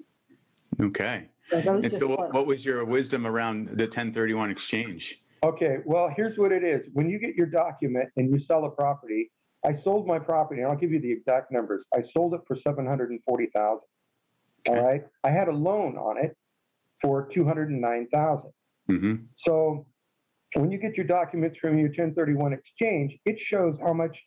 Okay. 0.81 1.29
So 1.51 1.61
those 1.61 1.83
And 1.83 1.93
so, 1.93 2.07
what, 2.07 2.33
what 2.33 2.47
was 2.47 2.65
your 2.65 2.83
wisdom 2.85 3.27
around 3.27 3.67
the 3.67 3.83
1031 3.85 4.49
exchange? 4.49 5.21
Okay, 5.43 5.77
well, 5.85 6.09
here's 6.15 6.37
what 6.37 6.51
it 6.51 6.63
is. 6.63 6.81
When 6.93 7.09
you 7.09 7.19
get 7.19 7.35
your 7.35 7.45
document 7.45 8.09
and 8.17 8.31
you 8.31 8.39
sell 8.39 8.65
a 8.65 8.69
property, 8.71 9.31
I 9.63 9.79
sold 9.83 10.07
my 10.07 10.17
property, 10.17 10.61
and 10.61 10.71
I'll 10.71 10.77
give 10.77 10.91
you 10.91 10.99
the 10.99 11.11
exact 11.11 11.51
numbers. 11.51 11.83
I 11.93 12.03
sold 12.13 12.33
it 12.33 12.41
for 12.47 12.57
seven 12.67 12.85
hundred 12.85 13.11
and 13.11 13.19
forty 13.27 13.47
thousand. 13.55 13.87
All 14.67 14.75
Okay. 14.75 14.81
right, 14.81 15.03
I 15.23 15.29
had 15.29 15.47
a 15.47 15.51
loan 15.51 15.97
on 15.97 16.17
it 16.17 16.35
for 17.01 17.29
two 17.31 17.45
hundred 17.45 17.69
and 17.69 17.79
nine 17.79 18.07
thousand. 18.11 18.51
hmm 18.87 19.15
So 19.45 19.85
when 20.55 20.71
you 20.71 20.79
get 20.79 20.95
your 20.95 21.05
documents 21.05 21.57
from 21.59 21.77
your 21.77 21.89
1031 21.89 22.53
exchange, 22.53 23.17
it 23.25 23.37
shows 23.39 23.75
how 23.81 23.91
much, 23.93 24.17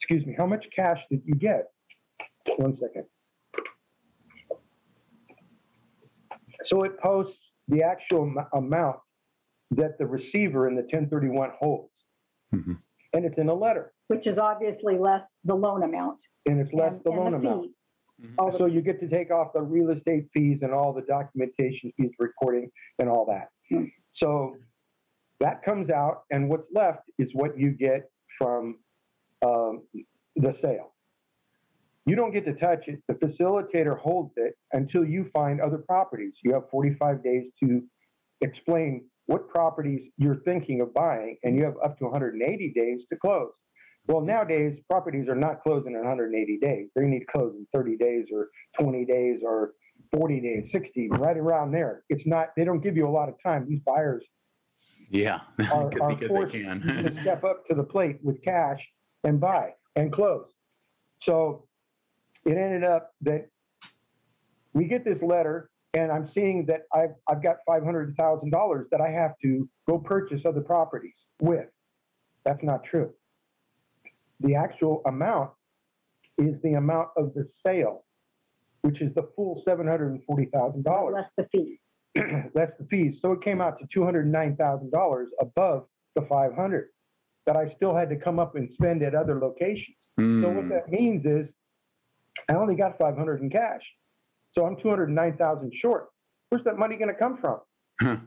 excuse 0.00 0.26
me, 0.26 0.34
how 0.36 0.44
much 0.46 0.66
cash 0.74 1.00
that 1.10 1.22
you 1.24 1.34
get. 1.36 1.66
One 2.56 2.76
second. 2.76 3.04
So 6.68 6.82
it 6.84 6.98
posts 7.00 7.38
the 7.68 7.82
actual 7.82 8.24
am- 8.26 8.46
amount 8.54 8.96
that 9.72 9.98
the 9.98 10.06
receiver 10.06 10.68
in 10.68 10.76
the 10.76 10.82
1031 10.82 11.50
holds. 11.58 11.92
Mhm. 12.54 12.78
And 13.12 13.24
it's 13.24 13.38
in 13.38 13.48
a 13.48 13.54
letter, 13.54 13.92
which 14.08 14.26
is 14.26 14.38
obviously 14.38 14.98
less 14.98 15.22
the 15.44 15.54
loan 15.54 15.82
amount. 15.82 16.20
and 16.48 16.60
it's 16.60 16.72
less 16.72 16.92
and- 16.92 17.02
the 17.02 17.10
and 17.10 17.18
loan 17.18 17.34
amount. 17.34 17.64
fee. 18.20 18.26
Mhm. 18.28 18.58
So 18.58 18.66
you 18.66 18.80
get 18.80 19.00
to 19.00 19.08
take 19.08 19.32
off 19.32 19.52
the 19.52 19.62
real 19.62 19.90
estate 19.90 20.28
fees 20.32 20.60
and 20.62 20.72
all 20.72 20.92
the 20.92 21.02
documentation 21.02 21.90
fees, 21.96 22.12
recording 22.20 22.70
and 23.00 23.08
all 23.10 23.24
that. 23.26 23.50
Hmm. 23.68 23.86
So 24.12 24.56
that 25.40 25.62
comes 25.64 25.90
out 25.90 26.22
and 26.30 26.48
what's 26.48 26.70
left 26.72 27.10
is 27.18 27.34
what 27.34 27.58
you 27.58 27.72
get 27.72 28.08
from 28.38 28.78
um, 29.44 29.86
the 30.36 30.56
sale. 30.62 30.94
You 32.06 32.14
don't 32.14 32.32
get 32.32 32.44
to 32.46 32.54
touch 32.54 32.84
it. 32.86 33.02
The 33.08 33.14
facilitator 33.14 33.98
holds 33.98 34.32
it 34.36 34.56
until 34.72 35.04
you 35.04 35.28
find 35.34 35.60
other 35.60 35.78
properties. 35.78 36.32
You 36.44 36.54
have 36.54 36.70
45 36.70 37.22
days 37.22 37.44
to 37.62 37.82
explain 38.40 39.06
what 39.26 39.48
properties 39.48 40.12
you're 40.16 40.40
thinking 40.44 40.80
of 40.80 40.94
buying 40.94 41.36
and 41.42 41.56
you 41.56 41.64
have 41.64 41.74
up 41.84 41.98
to 41.98 42.04
180 42.04 42.72
days 42.74 43.00
to 43.10 43.18
close. 43.18 43.50
Well, 44.06 44.20
nowadays, 44.20 44.78
properties 44.88 45.28
are 45.28 45.34
not 45.34 45.64
closing 45.64 45.92
in 45.94 45.98
180 45.98 46.58
days. 46.58 46.86
They 46.94 47.02
need 47.06 47.20
to 47.20 47.26
close 47.26 47.52
in 47.56 47.66
30 47.74 47.96
days 47.96 48.26
or 48.32 48.50
20 48.80 49.04
days 49.04 49.40
or 49.44 49.72
40 50.12 50.40
days, 50.40 50.70
60, 50.70 51.08
right 51.10 51.36
around 51.36 51.72
there. 51.72 52.04
It's 52.08 52.22
not, 52.24 52.50
they 52.56 52.64
don't 52.64 52.80
give 52.80 52.96
you 52.96 53.08
a 53.08 53.10
lot 53.10 53.28
of 53.28 53.34
time. 53.44 53.66
These 53.68 53.80
buyers 53.84 54.22
Yeah, 55.10 55.40
are, 55.72 55.90
are 56.00 56.14
because 56.14 56.28
forced 56.28 56.52
they 56.52 56.62
can. 56.62 56.80
to 56.82 57.20
step 57.22 57.42
up 57.42 57.66
to 57.66 57.74
the 57.74 57.82
plate 57.82 58.18
with 58.22 58.40
cash 58.44 58.78
and 59.24 59.40
buy 59.40 59.70
and 59.96 60.12
close. 60.12 60.46
So 61.24 61.65
it 62.46 62.56
ended 62.56 62.84
up 62.84 63.12
that 63.22 63.48
we 64.72 64.86
get 64.86 65.04
this 65.04 65.20
letter 65.22 65.70
and 65.94 66.12
I'm 66.12 66.30
seeing 66.34 66.66
that 66.66 66.82
I've, 66.94 67.14
I've 67.28 67.42
got 67.42 67.56
$500,000 67.68 68.84
that 68.90 69.00
I 69.00 69.10
have 69.10 69.32
to 69.42 69.68
go 69.88 69.98
purchase 69.98 70.42
other 70.46 70.60
properties 70.60 71.14
with. 71.40 71.66
That's 72.44 72.62
not 72.62 72.84
true. 72.84 73.12
The 74.40 74.54
actual 74.54 75.02
amount 75.06 75.50
is 76.38 76.54
the 76.62 76.74
amount 76.74 77.08
of 77.16 77.32
the 77.34 77.48
sale, 77.66 78.04
which 78.82 79.00
is 79.00 79.14
the 79.14 79.28
full 79.34 79.62
$740,000 79.66 81.12
Less 81.12 81.30
the 81.36 81.48
fee. 81.50 81.80
that's 82.54 82.72
the 82.78 82.86
fees. 82.90 83.18
So 83.22 83.32
it 83.32 83.42
came 83.42 83.60
out 83.60 83.78
to 83.80 83.86
two 83.92 84.04
hundred 84.04 84.24
and 84.24 84.32
nine 84.32 84.56
thousand 84.56 84.90
dollars 84.90 85.28
above 85.40 85.86
the 86.14 86.22
five 86.22 86.54
hundred 86.54 86.88
that 87.46 87.56
I 87.56 87.72
still 87.76 87.94
had 87.94 88.08
to 88.10 88.16
come 88.16 88.38
up 88.38 88.56
and 88.56 88.68
spend 88.72 89.02
at 89.02 89.14
other 89.14 89.38
locations. 89.38 89.96
So 90.40 90.50
what 90.50 90.64
Mm, 90.64 90.70
that 90.70 90.90
means 90.90 91.26
is 91.26 91.46
I 92.48 92.54
only 92.54 92.74
got 92.74 92.98
five 92.98 93.16
hundred 93.16 93.42
in 93.42 93.50
cash. 93.50 93.82
So 94.52 94.64
I'm 94.64 94.76
two 94.80 94.88
hundred 94.88 95.08
and 95.08 95.16
nine 95.16 95.36
thousand 95.36 95.72
short. 95.80 96.08
Where's 96.48 96.64
that 96.64 96.78
money 96.78 96.96
going 96.96 97.12
to 97.12 97.18
come 97.18 97.38
from? 97.38 97.60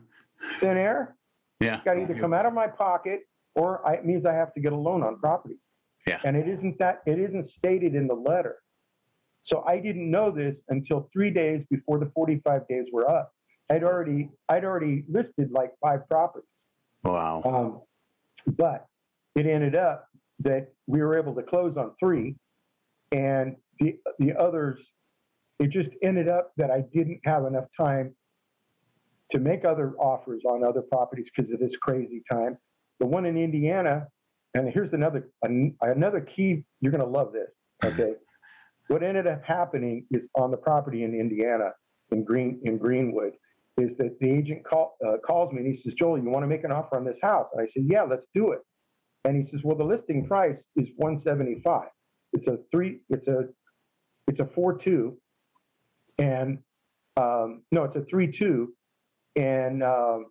Thin 0.60 0.76
air? 0.76 1.16
yeah. 1.60 1.76
It's 1.76 1.84
got 1.84 1.94
to 1.94 2.02
either 2.02 2.18
come 2.18 2.32
out 2.32 2.46
of 2.46 2.52
my 2.52 2.66
pocket 2.66 3.20
or 3.54 3.86
I, 3.86 3.94
it 3.94 4.04
means 4.04 4.24
I 4.26 4.32
have 4.32 4.52
to 4.54 4.60
get 4.60 4.72
a 4.72 4.76
loan 4.76 5.02
on 5.02 5.18
property. 5.18 5.58
Yeah. 6.06 6.20
And 6.24 6.36
it 6.36 6.48
isn't 6.48 6.78
that, 6.78 7.02
it 7.06 7.18
isn't 7.18 7.50
stated 7.58 7.94
in 7.94 8.06
the 8.06 8.14
letter. 8.14 8.56
So 9.44 9.64
I 9.66 9.78
didn't 9.78 10.10
know 10.10 10.30
this 10.30 10.54
until 10.68 11.08
three 11.12 11.30
days 11.30 11.64
before 11.70 11.98
the 11.98 12.10
45 12.14 12.66
days 12.68 12.86
were 12.92 13.08
up. 13.08 13.32
I'd 13.70 13.84
already, 13.84 14.30
I'd 14.48 14.64
already 14.64 15.04
listed 15.08 15.50
like 15.52 15.72
five 15.82 16.08
properties. 16.08 16.48
Wow. 17.04 17.42
Um, 17.44 18.54
but 18.56 18.86
it 19.34 19.46
ended 19.46 19.76
up 19.76 20.08
that 20.40 20.68
we 20.86 21.00
were 21.00 21.18
able 21.18 21.34
to 21.34 21.42
close 21.42 21.76
on 21.76 21.92
three, 22.00 22.36
and 23.12 23.56
the 23.78 23.98
the 24.18 24.34
others, 24.38 24.78
it 25.58 25.70
just 25.70 25.90
ended 26.02 26.28
up 26.28 26.52
that 26.56 26.70
I 26.70 26.82
didn't 26.92 27.20
have 27.24 27.44
enough 27.44 27.66
time 27.78 28.14
to 29.32 29.38
make 29.38 29.64
other 29.64 29.94
offers 29.98 30.42
on 30.44 30.64
other 30.64 30.82
properties 30.82 31.26
because 31.34 31.52
of 31.52 31.60
this 31.60 31.72
crazy 31.80 32.22
time. 32.30 32.58
The 32.98 33.06
one 33.06 33.26
in 33.26 33.36
Indiana, 33.36 34.06
and 34.54 34.68
here's 34.72 34.92
another 34.92 35.28
an, 35.42 35.76
another 35.80 36.20
key. 36.20 36.64
You're 36.80 36.92
going 36.92 37.04
to 37.04 37.10
love 37.10 37.32
this. 37.32 37.50
Okay. 37.84 38.14
what 38.88 39.02
ended 39.02 39.26
up 39.26 39.42
happening 39.44 40.06
is 40.10 40.22
on 40.34 40.50
the 40.50 40.56
property 40.56 41.04
in 41.04 41.14
Indiana, 41.14 41.70
in 42.10 42.24
Green 42.24 42.60
in 42.64 42.76
Greenwood, 42.76 43.32
is 43.78 43.90
that 43.98 44.18
the 44.20 44.30
agent 44.30 44.64
call, 44.64 44.96
uh, 45.06 45.16
calls 45.26 45.52
me 45.52 45.60
and 45.62 45.74
he 45.74 45.80
says, 45.82 45.94
Joel, 45.98 46.18
you 46.18 46.28
want 46.28 46.42
to 46.42 46.48
make 46.48 46.64
an 46.64 46.72
offer 46.72 46.96
on 46.96 47.04
this 47.04 47.16
house? 47.22 47.46
And 47.52 47.62
I 47.62 47.70
said, 47.72 47.84
Yeah, 47.86 48.02
let's 48.02 48.26
do 48.34 48.52
it. 48.52 48.60
And 49.24 49.36
he 49.36 49.50
says, 49.50 49.60
Well, 49.64 49.76
the 49.76 49.84
listing 49.84 50.26
price 50.26 50.56
is 50.76 50.88
175. 50.96 51.88
It's 52.32 52.46
a 52.46 52.58
three. 52.70 53.00
It's 53.08 53.26
a 53.28 53.48
it's 54.26 54.40
a 54.40 54.48
four 54.54 54.78
two, 54.78 55.18
and 56.18 56.58
um, 57.16 57.62
no, 57.72 57.84
it's 57.84 57.96
a 57.96 58.04
three 58.08 58.30
two, 58.30 58.72
and 59.36 59.82
um, 59.82 60.26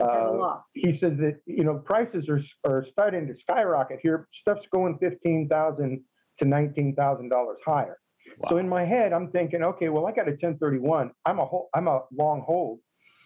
uh, 0.00 0.58
he 0.74 0.98
says 0.98 1.12
that 1.18 1.40
you 1.46 1.64
know 1.64 1.78
prices 1.78 2.28
are 2.28 2.40
are 2.64 2.86
starting 2.90 3.26
to 3.26 3.34
skyrocket 3.40 3.98
here. 4.02 4.28
Stuff's 4.40 4.66
going 4.72 4.98
fifteen 4.98 5.48
thousand 5.48 6.02
to 6.38 6.44
nineteen 6.44 6.94
thousand 6.94 7.28
dollars 7.28 7.58
higher. 7.64 7.98
So 8.48 8.58
in 8.58 8.68
my 8.68 8.84
head, 8.84 9.12
I'm 9.12 9.30
thinking, 9.30 9.62
okay, 9.62 9.88
well, 9.88 10.06
I 10.06 10.12
got 10.12 10.28
a 10.28 10.32
1031. 10.32 11.10
I'm 11.26 11.38
a 11.38 11.44
whole, 11.44 11.68
I'm 11.74 11.88
a 11.88 12.02
long 12.16 12.42
hold, 12.46 12.78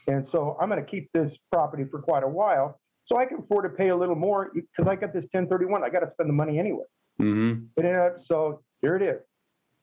and 0.06 0.26
so 0.32 0.56
I'm 0.60 0.68
going 0.68 0.82
to 0.82 0.90
keep 0.90 1.10
this 1.12 1.30
property 1.52 1.84
for 1.90 2.00
quite 2.00 2.22
a 2.22 2.28
while. 2.28 2.80
So 3.06 3.18
I 3.18 3.24
can 3.24 3.38
afford 3.38 3.70
to 3.70 3.76
pay 3.76 3.90
a 3.90 3.96
little 3.96 4.16
more 4.16 4.50
because 4.52 4.90
I 4.90 4.96
got 4.96 5.12
this 5.12 5.22
1031. 5.32 5.84
I 5.84 5.90
got 5.90 6.00
to 6.00 6.10
spend 6.12 6.28
the 6.28 6.34
money 6.34 6.58
anyway. 6.58 6.84
Mm-hmm. 7.20 7.64
But 7.74 7.84
so 8.26 8.62
here 8.82 8.96
it 8.96 9.02
is. 9.02 9.20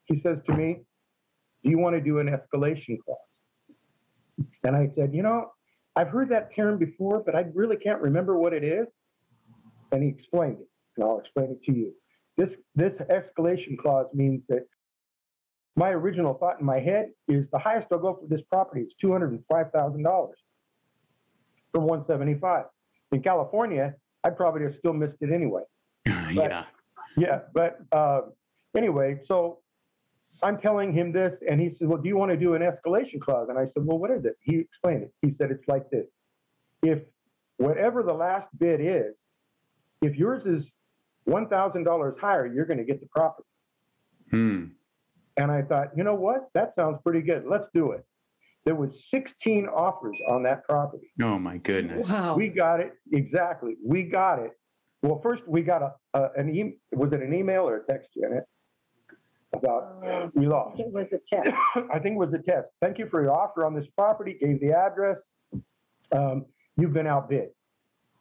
He 0.05 0.21
says 0.21 0.37
to 0.47 0.55
me, 0.55 0.79
"Do 1.63 1.69
you 1.69 1.79
want 1.79 1.95
to 1.95 2.01
do 2.01 2.19
an 2.19 2.27
escalation 2.27 2.97
clause?" 3.03 3.17
And 4.63 4.75
I 4.75 4.91
said, 4.95 5.13
"You 5.13 5.23
know, 5.23 5.51
I've 5.95 6.09
heard 6.09 6.29
that 6.29 6.55
term 6.55 6.77
before, 6.77 7.23
but 7.25 7.35
I 7.35 7.45
really 7.53 7.77
can't 7.77 8.01
remember 8.01 8.37
what 8.37 8.53
it 8.53 8.63
is." 8.63 8.87
And 9.91 10.03
he 10.03 10.09
explained 10.09 10.57
it, 10.59 10.67
and 10.97 11.05
I'll 11.05 11.19
explain 11.19 11.51
it 11.51 11.63
to 11.65 11.77
you. 11.77 11.93
This 12.37 12.49
this 12.75 12.93
escalation 13.09 13.77
clause 13.77 14.07
means 14.13 14.41
that 14.49 14.65
my 15.75 15.89
original 15.89 16.35
thought 16.35 16.59
in 16.59 16.65
my 16.65 16.79
head 16.79 17.09
is 17.27 17.45
the 17.51 17.59
highest 17.59 17.87
I'll 17.91 17.99
go 17.99 18.19
for 18.21 18.27
this 18.27 18.41
property 18.49 18.81
is 18.81 18.93
two 19.01 19.11
hundred 19.11 19.31
and 19.31 19.43
five 19.51 19.71
thousand 19.71 20.03
dollars 20.03 20.37
from 21.71 21.85
one 21.85 22.05
seventy 22.07 22.35
five. 22.35 22.65
In 23.11 23.21
California, 23.21 23.95
I 24.23 24.29
probably 24.29 24.63
have 24.63 24.75
still 24.79 24.93
missed 24.93 25.17
it 25.21 25.31
anyway. 25.31 25.61
yeah. 26.31 26.65
Yeah, 27.17 27.41
but 27.53 27.79
uh, 27.91 28.21
anyway, 28.75 29.19
so 29.27 29.59
I'm 30.41 30.59
telling 30.59 30.93
him 30.93 31.11
this, 31.11 31.33
and 31.49 31.59
he 31.59 31.75
said, 31.77 31.87
"Well, 31.87 32.01
do 32.01 32.07
you 32.07 32.17
want 32.17 32.31
to 32.31 32.37
do 32.37 32.55
an 32.55 32.61
escalation 32.61 33.21
clause?" 33.21 33.47
And 33.49 33.57
I 33.57 33.65
said, 33.65 33.85
"Well, 33.85 33.97
what 33.97 34.11
is 34.11 34.25
it?" 34.25 34.37
He 34.41 34.57
explained 34.57 35.03
it. 35.03 35.13
He 35.21 35.35
said, 35.39 35.51
"It's 35.51 35.67
like 35.67 35.89
this: 35.89 36.07
if 36.81 36.99
whatever 37.57 38.03
the 38.03 38.13
last 38.13 38.47
bid 38.57 38.81
is, 38.81 39.13
if 40.01 40.15
yours 40.15 40.45
is 40.45 40.65
one 41.25 41.47
thousand 41.47 41.83
dollars 41.83 42.15
higher, 42.19 42.45
you're 42.45 42.65
going 42.65 42.79
to 42.79 42.85
get 42.85 42.99
the 42.99 43.07
property." 43.07 43.47
Hmm. 44.31 44.65
And 45.37 45.51
I 45.51 45.63
thought, 45.63 45.89
you 45.95 46.03
know 46.03 46.15
what? 46.15 46.49
That 46.53 46.73
sounds 46.75 46.99
pretty 47.03 47.21
good. 47.21 47.45
Let's 47.49 47.65
do 47.73 47.91
it. 47.91 48.05
There 48.65 48.75
was 48.75 48.91
16 49.11 49.67
offers 49.67 50.15
on 50.29 50.43
that 50.43 50.63
property. 50.65 51.11
Oh 51.21 51.37
my 51.37 51.57
goodness. 51.57 52.09
Wow. 52.09 52.35
We 52.35 52.49
got 52.49 52.79
it 52.79 52.93
exactly. 53.11 53.75
We 53.85 54.03
got 54.03 54.39
it. 54.39 54.51
Well, 55.03 55.19
first 55.21 55.43
we 55.47 55.61
got 55.61 55.81
a, 55.81 55.93
a 56.17 56.29
an 56.37 56.49
e- 56.55 56.77
was 56.93 57.11
it 57.11 57.21
an 57.21 57.33
email 57.33 57.67
or 57.67 57.77
a 57.77 57.85
text, 57.85 58.09
Janet? 58.19 58.45
About 59.51 60.01
Uh, 60.03 60.29
we 60.33 60.47
lost. 60.47 60.79
It 60.79 60.91
was 60.91 61.05
a 61.11 61.19
text. 61.35 61.51
I 61.93 61.99
think 61.99 62.15
it 62.15 62.17
was 62.17 62.33
a 62.33 62.39
test. 62.41 62.69
Thank 62.81 62.97
you 62.97 63.07
for 63.11 63.21
your 63.21 63.33
offer 63.33 63.65
on 63.65 63.75
this 63.75 63.85
property. 63.97 64.37
Gave 64.41 64.61
the 64.61 64.71
address. 64.71 65.17
Um, 66.11 66.45
you've 66.77 66.93
been 66.93 67.05
outbid. 67.05 67.49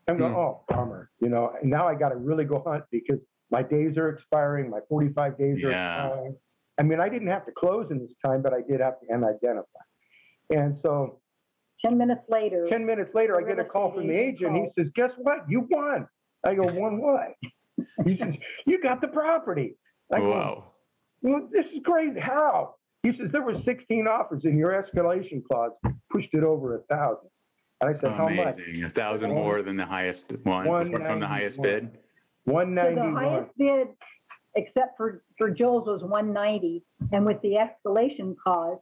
I'm 0.09 0.19
going, 0.19 0.33
Hmm. 0.33 0.39
oh, 0.39 0.65
bummer. 0.69 1.11
You 1.21 1.29
know, 1.29 1.53
and 1.63 1.71
now 1.71 1.87
I 1.87 1.95
got 1.95 2.09
to 2.09 2.17
really 2.17 2.45
go 2.45 2.63
hunt 2.67 2.85
because 2.91 3.21
my 3.53 3.63
days 3.63 3.97
are 3.97 4.09
expiring. 4.09 4.69
My 4.69 4.81
45 4.89 5.39
days 5.39 5.63
are 5.65 5.71
Yeah. 5.71 5.95
expiring. 6.05 6.37
I 6.79 6.83
mean, 6.83 6.99
I 7.01 7.09
didn't 7.09 7.29
have 7.29 7.47
to 7.47 7.53
close 7.53 7.91
in 7.93 8.01
this 8.01 8.11
time, 8.25 8.43
but 8.43 8.53
I 8.53 8.61
did 8.63 8.81
have 8.81 8.99
to 9.01 9.07
identify. 9.15 9.63
And 10.51 10.77
so 10.83 11.21
10 11.85 11.97
minutes 11.97 12.23
later, 12.29 12.67
10 12.69 12.85
minutes 12.85 13.15
later, 13.15 13.39
I 13.41 13.47
get 13.47 13.59
a 13.61 13.65
call 13.65 13.93
from 13.93 14.09
the 14.09 14.15
agent. 14.15 14.57
He 14.57 14.69
says, 14.77 14.91
Guess 14.97 15.13
what? 15.19 15.49
You 15.49 15.69
won. 15.71 16.09
I 16.45 16.55
go, 16.55 16.63
Won 16.73 17.01
what? 17.01 17.35
He 18.05 18.19
says, 18.19 18.35
You 18.67 18.83
got 18.83 19.01
the 19.01 19.09
property. 19.09 19.77
I 20.13 20.19
go, 20.19 20.31
Wow. 20.31 20.65
well, 21.23 21.49
this 21.53 21.65
is 21.67 21.81
crazy. 21.85 22.21
How? 22.21 22.75
He 23.03 23.17
says, 23.17 23.31
There 23.33 23.43
were 23.43 23.61
16 23.65 24.07
offers 24.07 24.45
and 24.45 24.59
your 24.59 24.71
escalation 24.71 25.43
clause 25.45 25.73
pushed 26.11 26.33
it 26.33 26.43
over 26.45 26.77
a 26.77 26.83
thousand. 26.83 27.29
And 27.81 27.97
I 27.97 28.01
said, 28.01 28.13
How 28.13 28.29
much? 28.29 28.57
Amazing. 28.57 28.85
A 28.85 28.91
thousand 28.91 29.31
more 29.31 29.63
than 29.63 29.77
the 29.77 29.87
highest 29.87 30.33
one 30.43 30.67
One 30.67 30.91
from 31.05 31.21
the 31.21 31.27
highest 31.27 31.63
bid. 31.63 31.99
191. 32.45 32.97
so 32.97 33.21
the 33.21 33.29
highest 33.29 33.51
bid, 33.59 33.89
except 34.57 34.97
for, 34.97 35.23
for 35.39 35.51
Joel's 35.51 35.87
was 35.87 36.03
190. 36.03 36.83
And 37.13 37.25
with 37.25 37.41
the 37.43 37.57
escalation 37.57 38.35
clause, 38.37 38.79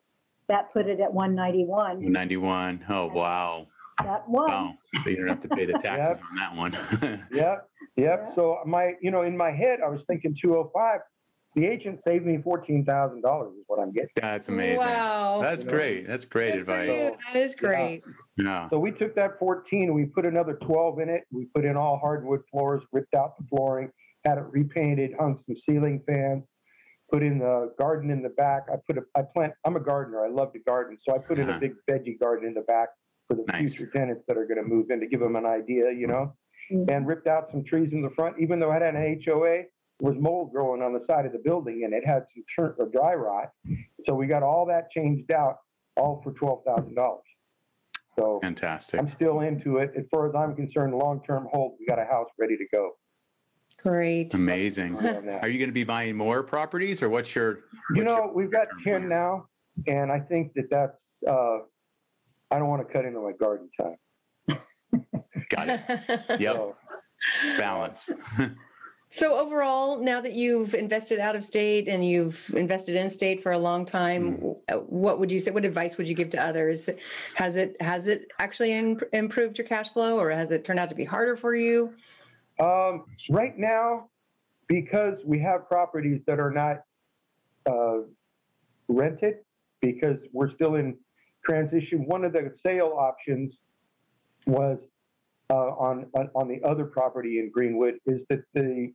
that 0.49 0.73
put 0.73 0.87
it 0.87 1.01
at 1.01 1.13
191. 1.13 2.11
91. 2.11 2.85
Oh, 2.89 3.07
wow. 3.07 3.69
That 4.05 4.29
was. 4.29 4.49
Wow. 4.51 4.75
So 5.03 5.11
you 5.11 5.17
don't 5.17 5.29
have 5.29 5.41
to 5.41 5.49
pay 5.49 5.67
the 5.67 5.75
taxes 5.75 6.21
on 6.31 6.37
that 6.37 6.55
one. 6.55 6.73
Yep. 7.33 7.69
Yeah. 7.97 8.05
Yep. 8.05 8.33
So 8.35 8.59
my, 8.67 8.93
you 9.01 9.11
know, 9.11 9.23
in 9.23 9.37
my 9.37 9.51
head, 9.51 9.81
I 9.85 9.89
was 9.89 10.01
thinking 10.07 10.37
205. 10.41 11.01
The 11.57 11.67
agent 11.67 11.99
saved 12.07 12.25
me 12.27 12.37
$14,000 12.39 13.19
is 13.59 13.65
what 13.67 13.81
I'm 13.81 13.91
getting. 13.93 14.09
That's 14.15 14.49
amazing. 14.49 14.79
Wow. 14.79 15.41
That's 15.43 15.63
You 15.65 15.67
know? 15.71 15.77
great. 15.77 16.07
That's 16.07 16.25
great 16.25 16.53
Good 16.53 16.61
advice. 16.61 16.89
you. 16.89 17.17
That 17.33 17.37
is 17.41 17.55
great. 17.57 18.03
Yeah. 18.37 18.69
So 18.71 18.79
we 18.79 18.93
took 18.93 19.17
that 19.17 19.39
14, 19.41 19.93
we 19.93 20.07
put 20.07 20.25
another 20.25 20.55
12 20.55 21.01
in 21.01 21.09
it. 21.09 21.23
We 21.33 21.47
put 21.47 21.65
in 21.65 21.77
all 21.77 21.99
hardwood 21.99 22.43
floors, 22.51 22.83
ripped 22.93 23.15
out 23.15 23.37
the 23.37 23.45
flooring, 23.49 23.91
had 24.25 24.39
it 24.39 24.45
repainted, 24.51 25.11
hung 25.19 25.41
some 25.47 25.57
ceiling 25.69 26.03
fans, 26.07 26.45
put 27.13 27.25
in 27.25 27.41
the 27.41 27.73
garden 27.81 28.11
in 28.13 28.23
the 28.23 28.29
back. 28.31 28.67
I 28.73 28.77
put 28.87 28.99
a, 28.99 29.03
I 29.17 29.23
plant, 29.23 29.53
I'm 29.65 29.75
a 29.75 29.81
gardener. 29.81 30.25
I 30.25 30.29
love 30.29 30.53
to 30.53 30.61
garden. 30.61 30.97
So 31.07 31.15
I 31.17 31.19
put 31.19 31.39
in 31.41 31.49
a 31.49 31.51
Uh-huh. 31.51 31.59
big 31.61 31.73
veggie 31.91 32.19
garden 32.19 32.47
in 32.47 32.55
the 32.55 32.63
back 32.63 32.91
for 33.31 33.37
the 33.37 33.45
Nice. 33.53 33.77
future 33.77 33.91
tenants 33.93 34.25
that 34.27 34.37
are 34.37 34.45
going 34.45 34.61
to 34.63 34.69
move 34.69 34.91
in 34.91 34.99
to 35.01 35.07
give 35.07 35.21
them 35.21 35.37
an 35.37 35.47
idea, 35.47 35.93
you 35.93 36.09
know, 36.09 36.35
Mhm. 36.73 36.91
and 36.91 37.07
ripped 37.07 37.29
out 37.29 37.49
some 37.53 37.63
trees 37.63 37.93
in 37.93 38.03
the 38.03 38.11
front. 38.11 38.37
Even 38.41 38.59
though 38.59 38.71
I 38.71 38.75
had 38.75 38.83
an 38.83 38.97
HOA, 38.97 39.67
there 40.01 40.11
was 40.13 40.17
mold 40.19 40.53
growing 40.53 40.83
on 40.83 40.93
the 40.93 41.05
side 41.07 41.27
of 41.27 41.33
the 41.33 41.39
building 41.39 41.85
and 41.85 41.95
it 41.95 42.05
had 42.05 42.27
some 42.35 42.43
turn 42.57 42.75
or 42.79 42.87
dry 42.89 43.15
rot. 43.15 43.53
So 44.09 44.15
we 44.17 44.27
got 44.27 44.43
all 44.43 44.67
that 44.67 44.91
changed 44.91 45.31
out, 45.33 45.59
all 45.97 46.21
for 46.23 46.33
$12,000. 46.33 47.23
So 48.19 48.41
Fantastic. 48.41 48.99
I'm 48.99 49.13
still 49.15 49.41
into 49.41 49.79
it. 49.79 49.93
As 49.97 50.07
far 50.11 50.29
as 50.29 50.35
I'm 50.35 50.57
concerned, 50.57 50.95
long-term 50.95 51.49
hold, 51.53 51.77
we 51.79 51.87
got 51.87 52.01
a 52.01 52.05
house 52.05 52.29
ready 52.39 52.57
to 52.57 52.67
go. 52.73 52.97
Great. 53.79 54.35
Amazing. 54.35 54.97
Are 54.97 55.49
you 55.49 55.59
going 55.59 55.71
to 55.71 55.73
be 55.73 55.85
buying 55.85 56.17
more 56.17 56.43
properties 56.43 57.01
or 57.03 57.09
what's 57.09 57.35
your? 57.35 57.61
You 57.95 58.03
know, 58.05 58.17
your 58.25 58.33
we've 58.35 58.51
got 58.51 58.67
10 58.85 59.03
plan? 59.03 59.09
now, 59.09 59.47
and 59.87 60.11
I 60.13 60.19
think 60.21 60.53
that 60.55 60.69
that's, 60.71 60.99
uh, 61.27 61.61
I 62.51 62.59
don't 62.59 62.69
want 62.69 62.87
to 62.87 62.93
cut 62.93 63.05
into 63.05 63.21
my 63.21 63.33
garden 63.33 63.69
time. 63.81 63.97
Got 65.51 65.69
it. 65.69 65.81
Yep. 66.41 66.55
So, 66.55 66.77
Balance. 67.59 68.11
So 69.13 69.37
overall, 69.37 69.99
now 69.99 70.21
that 70.21 70.35
you've 70.35 70.73
invested 70.73 71.19
out 71.19 71.35
of 71.35 71.43
state 71.45 71.89
and 71.89 72.07
you've 72.07 72.49
invested 72.55 72.95
in 72.95 73.11
state 73.11 73.43
for 73.43 73.51
a 73.51 73.59
long 73.59 73.85
time, 73.85 74.55
uh, 74.69 74.77
what 74.77 75.19
would 75.19 75.33
you 75.33 75.41
say? 75.41 75.51
What 75.51 75.65
advice 75.65 75.97
would 75.97 76.09
you 76.09 76.15
give 76.15 76.31
to 76.31 76.41
others? 76.41 76.89
Has 77.35 77.57
it 77.57 77.77
has 77.83 78.07
it 78.07 78.29
actually 78.39 78.71
im- 78.71 79.01
improved 79.13 79.59
your 79.59 79.67
cash 79.67 79.89
flow, 79.89 80.17
or 80.17 80.31
has 80.31 80.53
it 80.53 80.65
turned 80.65 80.79
out 80.79 80.91
to 80.91 80.95
be 80.95 81.05
harder 81.05 81.35
for 81.35 81.57
you? 81.57 81.93
um, 82.61 83.05
right 83.31 83.59
now, 83.59 84.09
because 84.69 85.19
we 85.25 85.41
have 85.41 85.69
properties 85.69 86.21
that 86.29 86.39
are 86.39 86.53
not 86.53 86.85
uh, 87.69 88.03
rented, 88.87 89.39
because 89.81 90.19
we're 90.33 90.53
still 90.55 90.77
in 90.77 90.97
transition, 91.51 92.05
one 92.07 92.25
of 92.25 92.33
the 92.33 92.55
sale 92.65 92.95
options 92.99 93.55
was 94.47 94.79
uh, 95.51 95.55
on, 95.55 96.07
on 96.15 96.31
on 96.35 96.49
the 96.49 96.61
other 96.69 96.85
property 96.85 97.41
in 97.41 97.51
Greenwood 97.51 97.95
is 98.07 98.21
that 98.29 98.41
the 98.55 98.93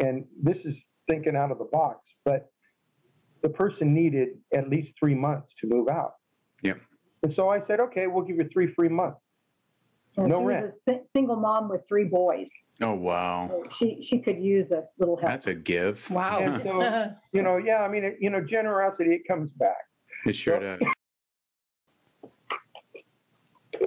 and 0.00 0.24
this 0.42 0.56
is 0.64 0.74
thinking 1.08 1.36
out 1.36 1.50
of 1.52 1.58
the 1.58 1.68
box, 1.72 2.00
but 2.24 2.50
the 3.42 3.48
person 3.48 3.94
needed 3.94 4.28
at 4.54 4.68
least 4.68 4.90
three 4.98 5.14
months 5.14 5.48
to 5.60 5.68
move 5.68 5.88
out. 5.88 6.14
Yeah. 6.62 6.74
And 7.22 7.32
so 7.34 7.48
I 7.48 7.60
said, 7.66 7.80
okay, 7.80 8.06
we'll 8.08 8.24
give 8.24 8.36
you 8.36 8.48
three 8.52 8.72
free 8.74 8.88
months. 8.88 9.20
And 10.16 10.28
No 10.28 10.40
she 10.40 10.44
was 10.44 10.54
rent. 10.54 10.74
a 10.88 10.92
si- 10.92 11.00
single 11.14 11.36
mom 11.36 11.68
with 11.68 11.82
three 11.88 12.04
boys. 12.04 12.48
Oh, 12.82 12.94
wow. 12.94 13.48
So 13.48 13.62
she, 13.78 14.06
she 14.10 14.18
could 14.18 14.38
use 14.38 14.70
a 14.70 14.82
little 14.98 15.16
help. 15.16 15.30
That's 15.30 15.46
a 15.46 15.54
give. 15.54 16.10
Wow. 16.10 16.40
And 16.40 16.62
so, 16.62 17.12
you 17.32 17.42
know, 17.42 17.56
yeah, 17.56 17.78
I 17.78 17.88
mean, 17.88 18.04
it, 18.04 18.16
you 18.20 18.28
know, 18.30 18.42
generosity, 18.42 19.14
it 19.14 19.22
comes 19.28 19.50
back. 19.56 19.76
It 20.26 20.34
sure 20.34 20.58
does. 20.60 20.80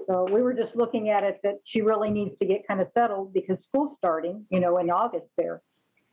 So 0.08 0.28
we 0.32 0.42
were 0.42 0.54
just 0.54 0.76
looking 0.76 1.10
at 1.10 1.24
it 1.24 1.40
that 1.44 1.60
she 1.66 1.82
really 1.82 2.10
needs 2.10 2.38
to 2.40 2.46
get 2.46 2.68
kind 2.68 2.82
of 2.82 2.88
settled 2.98 3.34
because 3.34 3.58
school's 3.68 3.96
starting, 3.98 4.46
you 4.50 4.60
know, 4.60 4.78
in 4.78 4.90
August 4.90 5.28
there. 5.38 5.62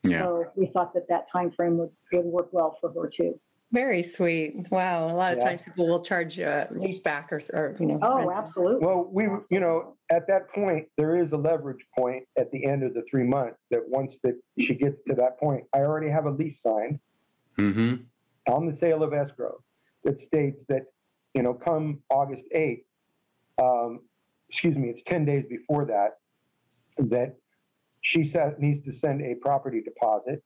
Yeah. 0.04 0.20
So 0.22 0.44
we 0.56 0.66
thought 0.66 0.94
that 0.94 1.08
that 1.08 1.26
time 1.32 1.50
frame 1.52 1.78
would, 1.78 1.90
would 2.12 2.24
work 2.24 2.48
well 2.52 2.76
for 2.80 2.92
her 2.92 3.10
too. 3.14 3.38
Very 3.72 4.02
sweet. 4.04 4.54
Wow. 4.70 5.06
A 5.10 5.12
lot 5.16 5.32
of 5.32 5.38
Yeah. 5.38 5.44
times 5.46 5.60
people 5.60 5.88
will 5.88 6.00
charge 6.00 6.38
uh, 6.38 6.66
lease 6.70 7.00
back 7.00 7.32
or, 7.32 7.40
or 7.52 7.76
you 7.80 7.86
know. 7.86 7.98
Oh, 8.00 8.18
rent. 8.26 8.30
absolutely. 8.46 8.86
Well, 8.86 9.08
we, 9.10 9.24
you 9.50 9.58
know, 9.58 9.96
at 10.10 10.28
that 10.28 10.48
point, 10.54 10.86
there 10.96 11.16
is 11.16 11.32
a 11.32 11.36
leverage 11.36 11.84
point 11.98 12.24
at 12.38 12.50
the 12.52 12.64
end 12.64 12.84
of 12.84 12.94
the 12.94 13.02
three 13.10 13.24
months 13.24 13.56
that 13.72 13.80
once 13.88 14.14
that 14.22 14.34
she 14.58 14.74
gets 14.74 14.96
to 15.08 15.14
that 15.16 15.40
point, 15.40 15.64
I 15.74 15.78
already 15.78 16.08
have 16.10 16.26
a 16.26 16.30
lease 16.30 16.56
signed 16.64 17.00
Mm-hmm. 17.58 17.94
on 18.52 18.66
the 18.66 18.76
sale 18.82 19.02
of 19.02 19.14
escrow 19.14 19.56
that 20.04 20.18
states 20.26 20.58
that, 20.68 20.82
you 21.32 21.42
know, 21.42 21.54
come 21.54 22.02
August 22.10 22.42
8th, 22.54 22.84
um, 23.62 24.00
excuse 24.50 24.76
me, 24.76 24.88
it's 24.90 25.00
10 25.08 25.24
days 25.24 25.44
before 25.48 25.84
that, 25.86 26.18
that 26.98 27.36
she 28.02 28.30
said 28.32 28.58
needs 28.58 28.84
to 28.84 28.92
send 29.00 29.20
a 29.22 29.34
property 29.36 29.82
deposit 29.82 30.42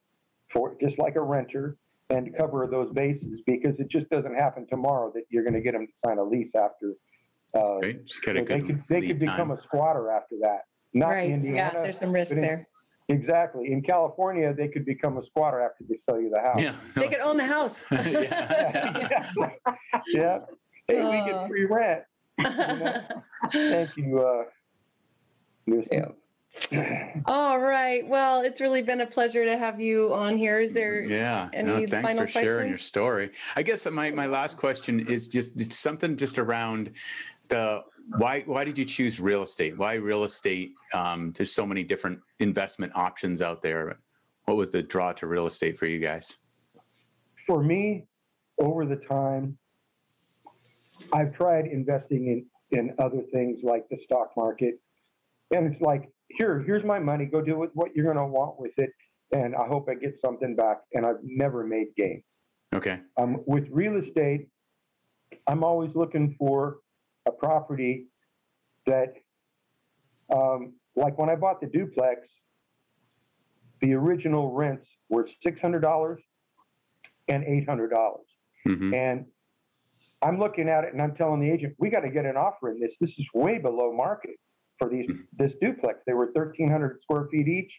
for, 0.52 0.76
just 0.80 0.98
like 0.98 1.16
a 1.16 1.20
renter, 1.20 1.76
and 2.08 2.34
cover 2.36 2.66
those 2.68 2.92
bases 2.92 3.40
because 3.46 3.78
it 3.78 3.88
just 3.88 4.08
doesn't 4.10 4.34
happen 4.34 4.66
tomorrow 4.68 5.12
that 5.14 5.22
you're 5.30 5.44
going 5.44 5.54
to 5.54 5.60
get 5.60 5.72
them 5.74 5.86
to 5.86 5.92
sign 6.04 6.18
a 6.18 6.24
lease 6.24 6.50
after. 6.56 6.94
Uh, 7.54 7.78
Right. 7.80 8.04
Just 8.04 8.22
get 8.22 8.36
a 8.36 8.40
so 8.40 8.44
they 8.46 8.60
could, 8.60 8.82
they 8.88 9.00
could 9.06 9.18
become 9.20 9.48
time. 9.48 9.50
a 9.52 9.62
squatter 9.62 10.10
after 10.10 10.36
that. 10.42 10.60
Not 10.92 11.08
Right. 11.08 11.30
in 11.30 11.44
Yeah. 11.44 11.70
There's 11.70 11.98
some 11.98 12.12
risk 12.12 12.32
in- 12.32 12.40
there. 12.42 12.66
Exactly. 13.08 13.72
In 13.72 13.82
California, 13.82 14.52
they 14.54 14.68
could 14.68 14.84
become 14.84 15.18
a 15.18 15.26
squatter 15.26 15.60
after 15.60 15.82
they 15.88 15.98
sell 16.08 16.20
you 16.20 16.30
the 16.30 16.40
house. 16.40 16.60
Yeah. 16.62 16.76
They 16.94 17.08
could 17.08 17.18
own 17.20 17.36
the 17.36 17.46
house. 17.46 17.82
Yeah. 17.90 19.32
yeah. 20.12 20.38
Hey, 20.86 21.04
we 21.04 21.30
get 21.30 21.48
free 21.48 21.64
rent. 21.64 22.02
Thank 23.52 23.96
you, 23.96 24.20
uh, 24.20 24.44
Lucy. 25.66 26.02
All 27.26 27.58
right. 27.58 28.06
Well, 28.06 28.42
it's 28.42 28.60
really 28.60 28.82
been 28.82 29.00
a 29.00 29.06
pleasure 29.06 29.44
to 29.44 29.56
have 29.56 29.80
you 29.80 30.12
on 30.12 30.36
here. 30.36 30.60
Is 30.60 30.72
there? 30.72 31.02
Yeah. 31.02 31.48
Any 31.52 31.68
no, 31.68 31.86
thanks 31.86 32.08
final 32.08 32.26
for 32.26 32.32
sharing 32.32 32.68
your 32.68 32.78
story. 32.78 33.30
I 33.56 33.62
guess 33.62 33.88
my, 33.90 34.10
my 34.10 34.26
last 34.26 34.56
question 34.56 35.06
is 35.08 35.28
just 35.28 35.60
it's 35.60 35.78
something 35.78 36.16
just 36.16 36.38
around 36.38 36.90
the 37.48 37.82
why 38.16 38.42
why 38.46 38.64
did 38.64 38.76
you 38.78 38.84
choose 38.84 39.20
real 39.20 39.42
estate? 39.42 39.78
Why 39.78 39.94
real 39.94 40.24
estate? 40.24 40.72
Um, 40.92 41.32
there's 41.36 41.52
so 41.52 41.64
many 41.64 41.84
different 41.84 42.20
investment 42.40 42.92
options 42.96 43.42
out 43.42 43.62
there. 43.62 43.98
What 44.46 44.56
was 44.56 44.72
the 44.72 44.82
draw 44.82 45.12
to 45.12 45.26
real 45.26 45.46
estate 45.46 45.78
for 45.78 45.86
you 45.86 46.00
guys? 46.00 46.36
For 47.46 47.62
me, 47.62 48.06
over 48.58 48.84
the 48.84 48.96
time, 48.96 49.56
I've 51.12 51.34
tried 51.34 51.66
investing 51.66 52.46
in, 52.70 52.78
in 52.78 52.94
other 52.98 53.22
things 53.32 53.58
like 53.62 53.88
the 53.90 53.98
stock 54.04 54.30
market. 54.36 54.80
And 55.54 55.72
it's 55.72 55.82
like, 55.82 56.08
here, 56.28 56.60
here's 56.60 56.84
my 56.84 56.98
money. 56.98 57.26
Go 57.26 57.40
do 57.40 57.58
with 57.58 57.70
what 57.74 57.94
you're 57.94 58.04
going 58.04 58.16
to 58.16 58.26
want 58.26 58.60
with 58.60 58.72
it. 58.76 58.90
And 59.32 59.54
I 59.54 59.66
hope 59.66 59.88
I 59.88 59.94
get 59.94 60.18
something 60.24 60.54
back. 60.54 60.78
And 60.92 61.04
I've 61.04 61.18
never 61.22 61.64
made 61.64 61.88
gains. 61.96 62.22
Okay. 62.74 63.00
Um, 63.16 63.42
with 63.46 63.64
real 63.70 63.96
estate, 63.96 64.48
I'm 65.46 65.64
always 65.64 65.90
looking 65.94 66.36
for 66.38 66.78
a 67.26 67.32
property 67.32 68.06
that, 68.86 69.14
um, 70.32 70.74
like 70.96 71.18
when 71.18 71.28
I 71.28 71.34
bought 71.34 71.60
the 71.60 71.66
duplex, 71.66 72.20
the 73.80 73.94
original 73.94 74.52
rents 74.52 74.86
were 75.08 75.28
$600 75.44 76.16
and 77.28 77.44
$800. 77.44 77.88
hmm 78.66 78.94
And 78.94 79.24
I'm 80.22 80.38
looking 80.38 80.68
at 80.68 80.84
it 80.84 80.92
and 80.92 81.00
I'm 81.02 81.14
telling 81.14 81.40
the 81.40 81.50
agent, 81.50 81.74
we 81.78 81.88
got 81.90 82.00
to 82.00 82.10
get 82.10 82.26
an 82.26 82.36
offer 82.36 82.70
in 82.70 82.80
this. 82.80 82.92
This 83.00 83.10
is 83.18 83.26
way 83.34 83.58
below 83.58 83.92
market 83.92 84.36
for 84.78 84.88
these 84.88 85.08
this 85.36 85.52
duplex. 85.60 86.00
They 86.06 86.12
were 86.12 86.26
1,300 86.26 87.00
square 87.02 87.26
feet 87.30 87.48
each, 87.48 87.72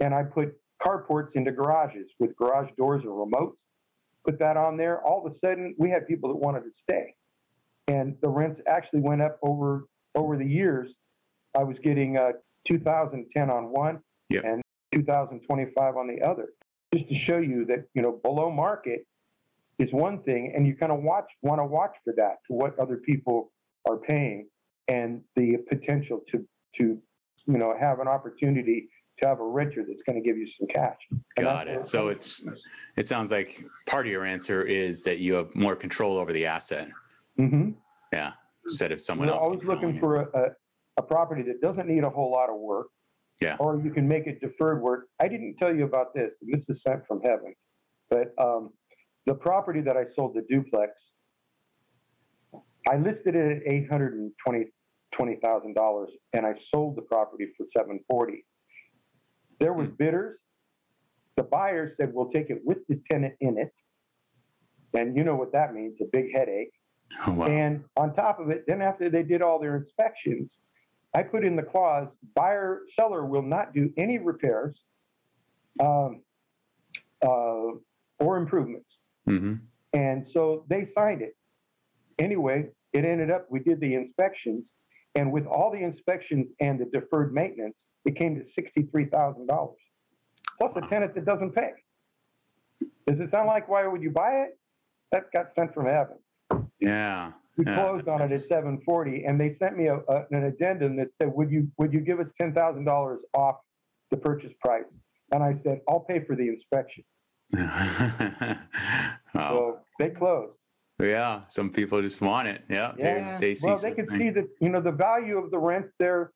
and 0.00 0.14
I 0.14 0.24
put 0.24 0.54
carports 0.84 1.30
into 1.34 1.50
garages 1.50 2.06
with 2.18 2.36
garage 2.36 2.70
doors 2.76 3.02
and 3.04 3.12
remotes. 3.12 3.56
Put 4.24 4.38
that 4.40 4.56
on 4.56 4.76
there. 4.76 5.00
All 5.02 5.26
of 5.26 5.32
a 5.32 5.36
sudden, 5.44 5.74
we 5.78 5.90
had 5.90 6.06
people 6.06 6.28
that 6.30 6.36
wanted 6.36 6.60
to 6.60 6.70
stay, 6.82 7.14
and 7.86 8.16
the 8.20 8.28
rents 8.28 8.60
actually 8.66 9.00
went 9.00 9.22
up 9.22 9.38
over 9.42 9.86
over 10.14 10.36
the 10.36 10.44
years. 10.46 10.90
I 11.56 11.62
was 11.64 11.76
getting 11.82 12.18
uh, 12.18 12.32
2,010 12.68 13.50
on 13.50 13.64
one 13.72 14.00
Yep. 14.30 14.44
and 14.44 14.62
2,025 14.92 15.96
on 15.96 16.06
the 16.06 16.20
other. 16.22 16.48
Just 16.94 17.08
to 17.08 17.14
show 17.18 17.38
you 17.38 17.64
that 17.66 17.84
you 17.94 18.02
know 18.02 18.12
below 18.22 18.50
market 18.50 19.06
is 19.78 19.92
one 19.92 20.22
thing, 20.22 20.52
and 20.54 20.66
you 20.66 20.74
kind 20.74 20.92
of 20.92 21.02
watch 21.02 21.26
want 21.42 21.60
to 21.60 21.64
watch 21.64 21.94
for 22.04 22.12
that 22.16 22.36
to 22.46 22.52
what 22.52 22.78
other 22.78 22.96
people 22.96 23.52
are 23.88 23.96
paying 23.96 24.48
and 24.88 25.22
the 25.36 25.56
potential 25.68 26.20
to 26.30 26.44
to 26.76 26.98
you 27.46 27.58
know 27.58 27.74
have 27.78 28.00
an 28.00 28.08
opportunity 28.08 28.88
to 29.20 29.26
have 29.28 29.40
a 29.40 29.44
renter 29.44 29.84
that's 29.86 30.02
going 30.06 30.20
to 30.20 30.26
give 30.26 30.36
you 30.36 30.46
some 30.58 30.68
cash. 30.68 30.96
And 31.36 31.44
Got 31.44 31.68
it. 31.68 31.84
So 31.84 32.08
it's 32.08 32.44
it 32.96 33.06
sounds 33.06 33.30
like 33.32 33.64
part 33.86 34.06
of 34.06 34.12
your 34.12 34.24
answer 34.24 34.62
is 34.62 35.02
that 35.04 35.18
you 35.18 35.34
have 35.34 35.54
more 35.54 35.76
control 35.76 36.18
over 36.18 36.32
the 36.32 36.46
asset. 36.46 36.88
Mhm. 37.38 37.74
Yeah. 38.12 38.32
Instead 38.64 38.92
of 38.92 39.00
someone 39.00 39.28
We're 39.28 39.34
else. 39.34 39.44
always 39.46 39.64
looking 39.64 39.98
for 39.98 40.22
a, 40.22 40.28
a, 40.38 40.46
a 40.98 41.02
property 41.02 41.42
that 41.42 41.60
doesn't 41.60 41.88
need 41.88 42.04
a 42.04 42.10
whole 42.10 42.30
lot 42.30 42.50
of 42.50 42.56
work. 42.60 42.88
Yeah. 43.40 43.56
Or 43.60 43.80
you 43.80 43.90
can 43.90 44.06
make 44.06 44.26
it 44.26 44.40
deferred 44.40 44.82
work. 44.82 45.06
I 45.20 45.28
didn't 45.28 45.56
tell 45.58 45.74
you 45.74 45.84
about 45.84 46.12
this. 46.14 46.30
This 46.42 46.60
is 46.68 46.80
sent 46.86 47.06
from 47.06 47.20
heaven. 47.22 47.54
But 48.10 48.34
um, 48.38 48.70
the 49.28 49.34
property 49.34 49.82
that 49.82 49.94
I 49.94 50.04
sold, 50.16 50.34
the 50.34 50.44
duplex, 50.48 50.92
I 52.88 52.96
listed 52.96 53.36
it 53.36 53.58
at 53.58 53.62
eight 53.70 53.86
hundred 53.90 54.14
and 54.14 54.32
twenty 54.42 54.64
twenty 55.14 55.36
thousand 55.44 55.74
dollars, 55.74 56.08
and 56.32 56.46
I 56.46 56.54
sold 56.74 56.96
the 56.96 57.02
property 57.02 57.48
for 57.56 57.66
seven 57.76 58.00
forty. 58.08 58.46
There 59.60 59.74
was 59.74 59.88
bidders. 59.98 60.38
The 61.36 61.42
buyer 61.42 61.92
said, 61.98 62.12
"We'll 62.14 62.30
take 62.30 62.48
it 62.48 62.62
with 62.64 62.78
the 62.88 62.98
tenant 63.10 63.34
in 63.40 63.58
it," 63.58 63.74
and 64.98 65.14
you 65.14 65.24
know 65.24 65.36
what 65.36 65.52
that 65.52 65.74
means—a 65.74 66.06
big 66.10 66.32
headache. 66.34 66.72
Oh, 67.26 67.32
wow. 67.32 67.46
And 67.46 67.84
on 67.98 68.14
top 68.14 68.40
of 68.40 68.48
it, 68.48 68.64
then 68.66 68.80
after 68.80 69.10
they 69.10 69.22
did 69.22 69.42
all 69.42 69.60
their 69.60 69.76
inspections, 69.76 70.50
I 71.14 71.22
put 71.22 71.44
in 71.44 71.54
the 71.54 71.62
clause, 71.62 72.08
buyer, 72.34 72.80
seller 72.98 73.26
will 73.26 73.42
not 73.42 73.74
do 73.74 73.92
any 73.98 74.18
repairs 74.18 74.74
um, 75.80 76.22
uh, 77.22 77.72
or 78.20 78.36
improvements. 78.38 78.88
Hmm 79.28 79.54
And 79.92 80.26
so 80.32 80.64
they 80.68 80.88
signed 80.94 81.22
it. 81.22 81.36
Anyway, 82.18 82.68
it 82.92 83.04
ended 83.04 83.30
up, 83.30 83.46
we 83.50 83.60
did 83.60 83.80
the 83.80 83.94
inspections, 83.94 84.64
and 85.14 85.32
with 85.32 85.46
all 85.46 85.70
the 85.70 85.82
inspections 85.82 86.46
and 86.60 86.78
the 86.80 86.86
deferred 86.86 87.32
maintenance, 87.32 87.74
it 88.04 88.16
came 88.16 88.34
to 88.36 88.44
$63,000. 88.60 89.74
Plus 90.58 90.72
a 90.76 90.80
tenant 90.88 91.14
that 91.14 91.24
doesn't 91.24 91.54
pay. 91.54 91.70
Does 93.06 93.20
it 93.20 93.30
sound 93.30 93.46
like 93.46 93.68
why 93.68 93.86
would 93.86 94.02
you 94.02 94.10
buy 94.10 94.44
it? 94.44 94.58
That 95.12 95.32
got 95.32 95.46
sent 95.56 95.72
from 95.72 95.86
heaven. 95.86 96.18
Yeah. 96.80 97.32
We 97.56 97.64
Yeah, 97.64 97.82
closed 97.82 98.08
on 98.08 98.22
it 98.22 98.30
at 98.30 98.44
seven 98.44 98.80
forty, 98.84 99.24
and 99.24 99.40
they 99.40 99.56
sent 99.58 99.76
me 99.76 99.86
a, 99.88 99.96
a, 99.96 100.26
an 100.30 100.44
addendum 100.44 100.94
that 100.96 101.08
said, 101.20 101.32
"Would 101.34 101.50
you 101.50 101.68
would 101.76 101.92
you 101.92 102.00
give 102.00 102.20
us 102.20 102.26
ten 102.40 102.54
thousand 102.54 102.84
dollars 102.84 103.18
off 103.34 103.56
the 104.12 104.16
purchase 104.16 104.52
price?" 104.60 104.84
And 105.32 105.42
I 105.42 105.56
said, 105.64 105.80
"I'll 105.88 106.00
pay 106.00 106.24
for 106.24 106.36
the 106.36 106.46
inspection." 106.46 107.02
wow. 107.52 108.58
So 109.34 109.78
they 109.98 110.10
close. 110.10 110.50
Yeah. 111.00 111.42
Some 111.48 111.70
people 111.70 112.02
just 112.02 112.20
want 112.20 112.48
it. 112.48 112.62
Yeah. 112.68 112.92
Yeah. 112.98 113.38
They, 113.38 113.48
they 113.48 113.54
see 113.54 113.66
well, 113.66 113.76
they 113.76 113.92
could 113.92 114.08
something. 114.08 114.18
see 114.28 114.30
that 114.30 114.48
you 114.60 114.68
know 114.68 114.80
the 114.80 114.92
value 114.92 115.38
of 115.38 115.50
the 115.50 115.58
rents 115.58 115.90
there 115.98 116.32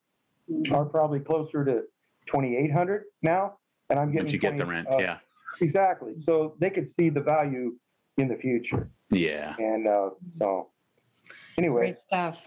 are 0.72 0.84
probably 0.84 1.20
closer 1.20 1.64
to 1.64 1.82
twenty 2.26 2.56
eight 2.56 2.72
hundred 2.72 3.04
now, 3.22 3.58
and 3.90 3.98
I'm 3.98 4.08
getting 4.08 4.24
Once 4.24 4.32
you 4.32 4.38
get 4.38 4.56
the 4.56 4.66
rent. 4.66 4.88
uh, 4.92 4.98
yeah. 4.98 5.18
exactly. 5.60 6.14
So 6.24 6.54
they 6.60 6.70
could 6.70 6.90
see 6.98 7.10
the 7.10 7.20
value 7.20 7.76
in 8.18 8.28
the 8.28 8.36
future, 8.36 8.90
Yeah. 9.10 9.54
and 9.58 9.86
uh, 9.88 10.10
so 10.38 10.68
anyway, 11.56 11.80
Great 11.80 12.00
stuff. 12.00 12.46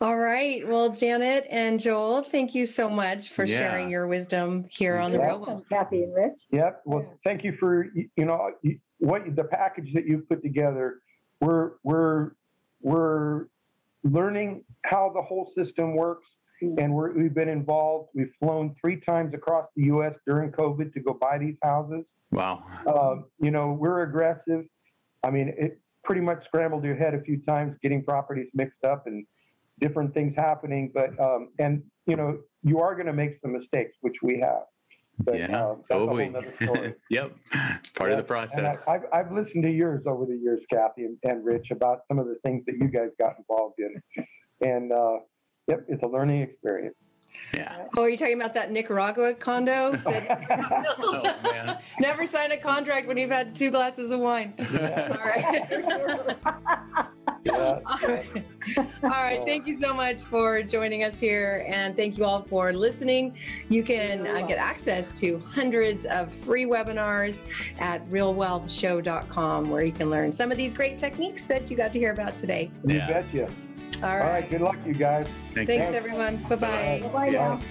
All 0.00 0.16
right. 0.16 0.66
Well, 0.66 0.90
Janet 0.90 1.46
and 1.50 1.80
Joel, 1.80 2.22
thank 2.22 2.54
you 2.54 2.66
so 2.66 2.88
much 2.90 3.30
for 3.30 3.44
Yeah. 3.44 3.58
sharing 3.58 3.90
your 3.90 4.06
wisdom 4.06 4.66
here 4.70 4.96
on 4.96 5.10
the 5.12 5.18
Yeah. 5.18 5.26
Real 5.28 5.40
Wealth. 5.40 5.68
Kathy 5.68 6.02
and 6.04 6.14
Rich. 6.14 6.38
Yep. 6.50 6.82
Well, 6.84 7.06
thank 7.24 7.44
you 7.44 7.52
for 7.58 7.86
you 7.94 8.24
know 8.24 8.50
what 8.98 9.36
the 9.36 9.44
package 9.44 9.92
that 9.94 10.06
you've 10.06 10.28
put 10.28 10.42
together. 10.42 11.00
We're 11.40 11.72
we're 11.82 12.32
we're 12.82 13.46
learning 14.02 14.64
how 14.84 15.10
the 15.14 15.22
whole 15.22 15.50
system 15.56 15.96
works, 15.96 16.26
and 16.60 16.92
we're, 16.92 17.12
we've 17.12 17.32
been 17.34 17.48
involved. 17.48 18.10
We've 18.14 18.32
flown 18.38 18.74
three 18.80 19.00
times 19.00 19.32
across 19.34 19.66
the 19.76 19.84
U.S. 19.84 20.14
during 20.26 20.52
COVID 20.52 20.92
to 20.92 21.00
go 21.00 21.14
buy 21.14 21.38
these 21.38 21.56
houses. 21.62 22.04
Wow. 22.30 22.62
Um, 22.86 23.24
you 23.40 23.50
know, 23.50 23.72
we're 23.72 24.02
aggressive. 24.02 24.66
I 25.22 25.30
mean, 25.30 25.54
it 25.56 25.80
pretty 26.02 26.20
much 26.20 26.44
scrambled 26.44 26.84
your 26.84 26.96
head 26.96 27.14
a 27.14 27.20
few 27.22 27.38
times 27.38 27.76
getting 27.82 28.04
properties 28.04 28.48
mixed 28.52 28.84
up 28.84 29.06
and 29.06 29.24
different 29.80 30.14
things 30.14 30.34
happening. 30.36 30.90
But 30.92 31.18
um, 31.20 31.50
and 31.58 31.82
you 32.06 32.16
know, 32.16 32.38
you 32.62 32.80
are 32.80 32.94
going 32.94 33.06
to 33.06 33.12
make 33.12 33.38
some 33.42 33.52
mistakes, 33.52 33.96
which 34.00 34.16
we 34.22 34.38
have. 34.40 34.62
But 35.18 35.38
yeah. 35.38 35.46
that's 35.46 35.90
a 35.90 35.94
whole 35.94 36.06
totally. 36.08 36.32
story. 36.62 36.94
yep. 37.08 37.32
It's 37.78 37.90
part 37.90 38.10
of 38.10 38.16
the 38.16 38.16
Yeah, 38.16 38.18
and 38.18 38.26
process. 38.26 38.88
I, 38.88 38.94
I've, 38.94 39.02
I've 39.12 39.32
listened 39.32 39.62
to 39.62 39.70
yours 39.70 40.02
over 40.06 40.26
the 40.26 40.36
years, 40.36 40.60
Kathy 40.72 41.04
and, 41.04 41.16
and 41.22 41.44
Rich, 41.44 41.68
about 41.70 42.00
some 42.08 42.18
of 42.18 42.26
the 42.26 42.34
things 42.44 42.64
that 42.66 42.74
you 42.80 42.88
guys 42.88 43.10
got 43.20 43.34
involved 43.38 43.78
in. 43.78 44.26
And 44.68 44.90
uh, 44.92 45.18
yep, 45.68 45.84
it's 45.88 46.02
a 46.02 46.06
learning 46.06 46.42
experience. 46.42 46.96
Yeah. 47.52 47.86
Oh, 47.96 48.02
are 48.02 48.08
you 48.08 48.16
talking 48.16 48.34
about 48.40 48.54
that 48.54 48.70
Nicaragua 48.72 49.34
condo? 49.34 49.92
That- 50.04 50.94
Oh, 50.98 51.22
man. 51.44 51.78
Never 52.00 52.26
sign 52.26 52.52
a 52.52 52.56
contract 52.56 53.06
when 53.06 53.16
you've 53.16 53.30
had 53.30 53.54
two 53.54 53.70
glasses 53.70 54.10
of 54.10 54.20
wine. 54.20 54.54
All 54.58 55.18
right. 55.18 57.06
Yeah. 57.44 57.80
All 57.86 57.98
right. 58.08 58.26
All 59.02 59.10
right. 59.10 59.42
Thank 59.44 59.66
you 59.66 59.76
so 59.76 59.92
much 59.92 60.20
for 60.22 60.62
joining 60.62 61.04
us 61.04 61.20
here. 61.20 61.66
And 61.68 61.94
thank 61.94 62.16
you 62.16 62.24
all 62.24 62.42
for 62.42 62.72
listening. 62.72 63.36
You 63.68 63.82
can 63.82 64.26
uh, 64.26 64.46
get 64.46 64.58
access 64.58 65.18
to 65.20 65.38
hundreds 65.50 66.06
of 66.06 66.32
free 66.34 66.64
webinars 66.64 67.42
at 67.78 68.06
realwealthshow.com 68.10 69.68
where 69.70 69.84
you 69.84 69.92
can 69.92 70.08
learn 70.10 70.32
some 70.32 70.50
of 70.50 70.56
these 70.56 70.72
great 70.72 70.96
techniques 70.96 71.44
that 71.44 71.70
you 71.70 71.76
got 71.76 71.92
to 71.92 71.98
hear 71.98 72.12
about 72.12 72.36
today. 72.38 72.70
You 72.86 72.96
Yeah. 72.96 73.22
betcha. 73.22 73.48
All 74.02 74.08
All 74.10 74.18
right. 74.18 74.30
right. 74.30 74.50
Good 74.50 74.60
luck, 74.62 74.76
you 74.86 74.94
guys. 74.94 75.26
Thank 75.52 75.68
Thanks, 75.68 75.90
you. 75.90 75.94
everyone. 75.96 76.36
Bye 76.48 76.56
bye. 76.56 77.10
Bye 77.12 77.70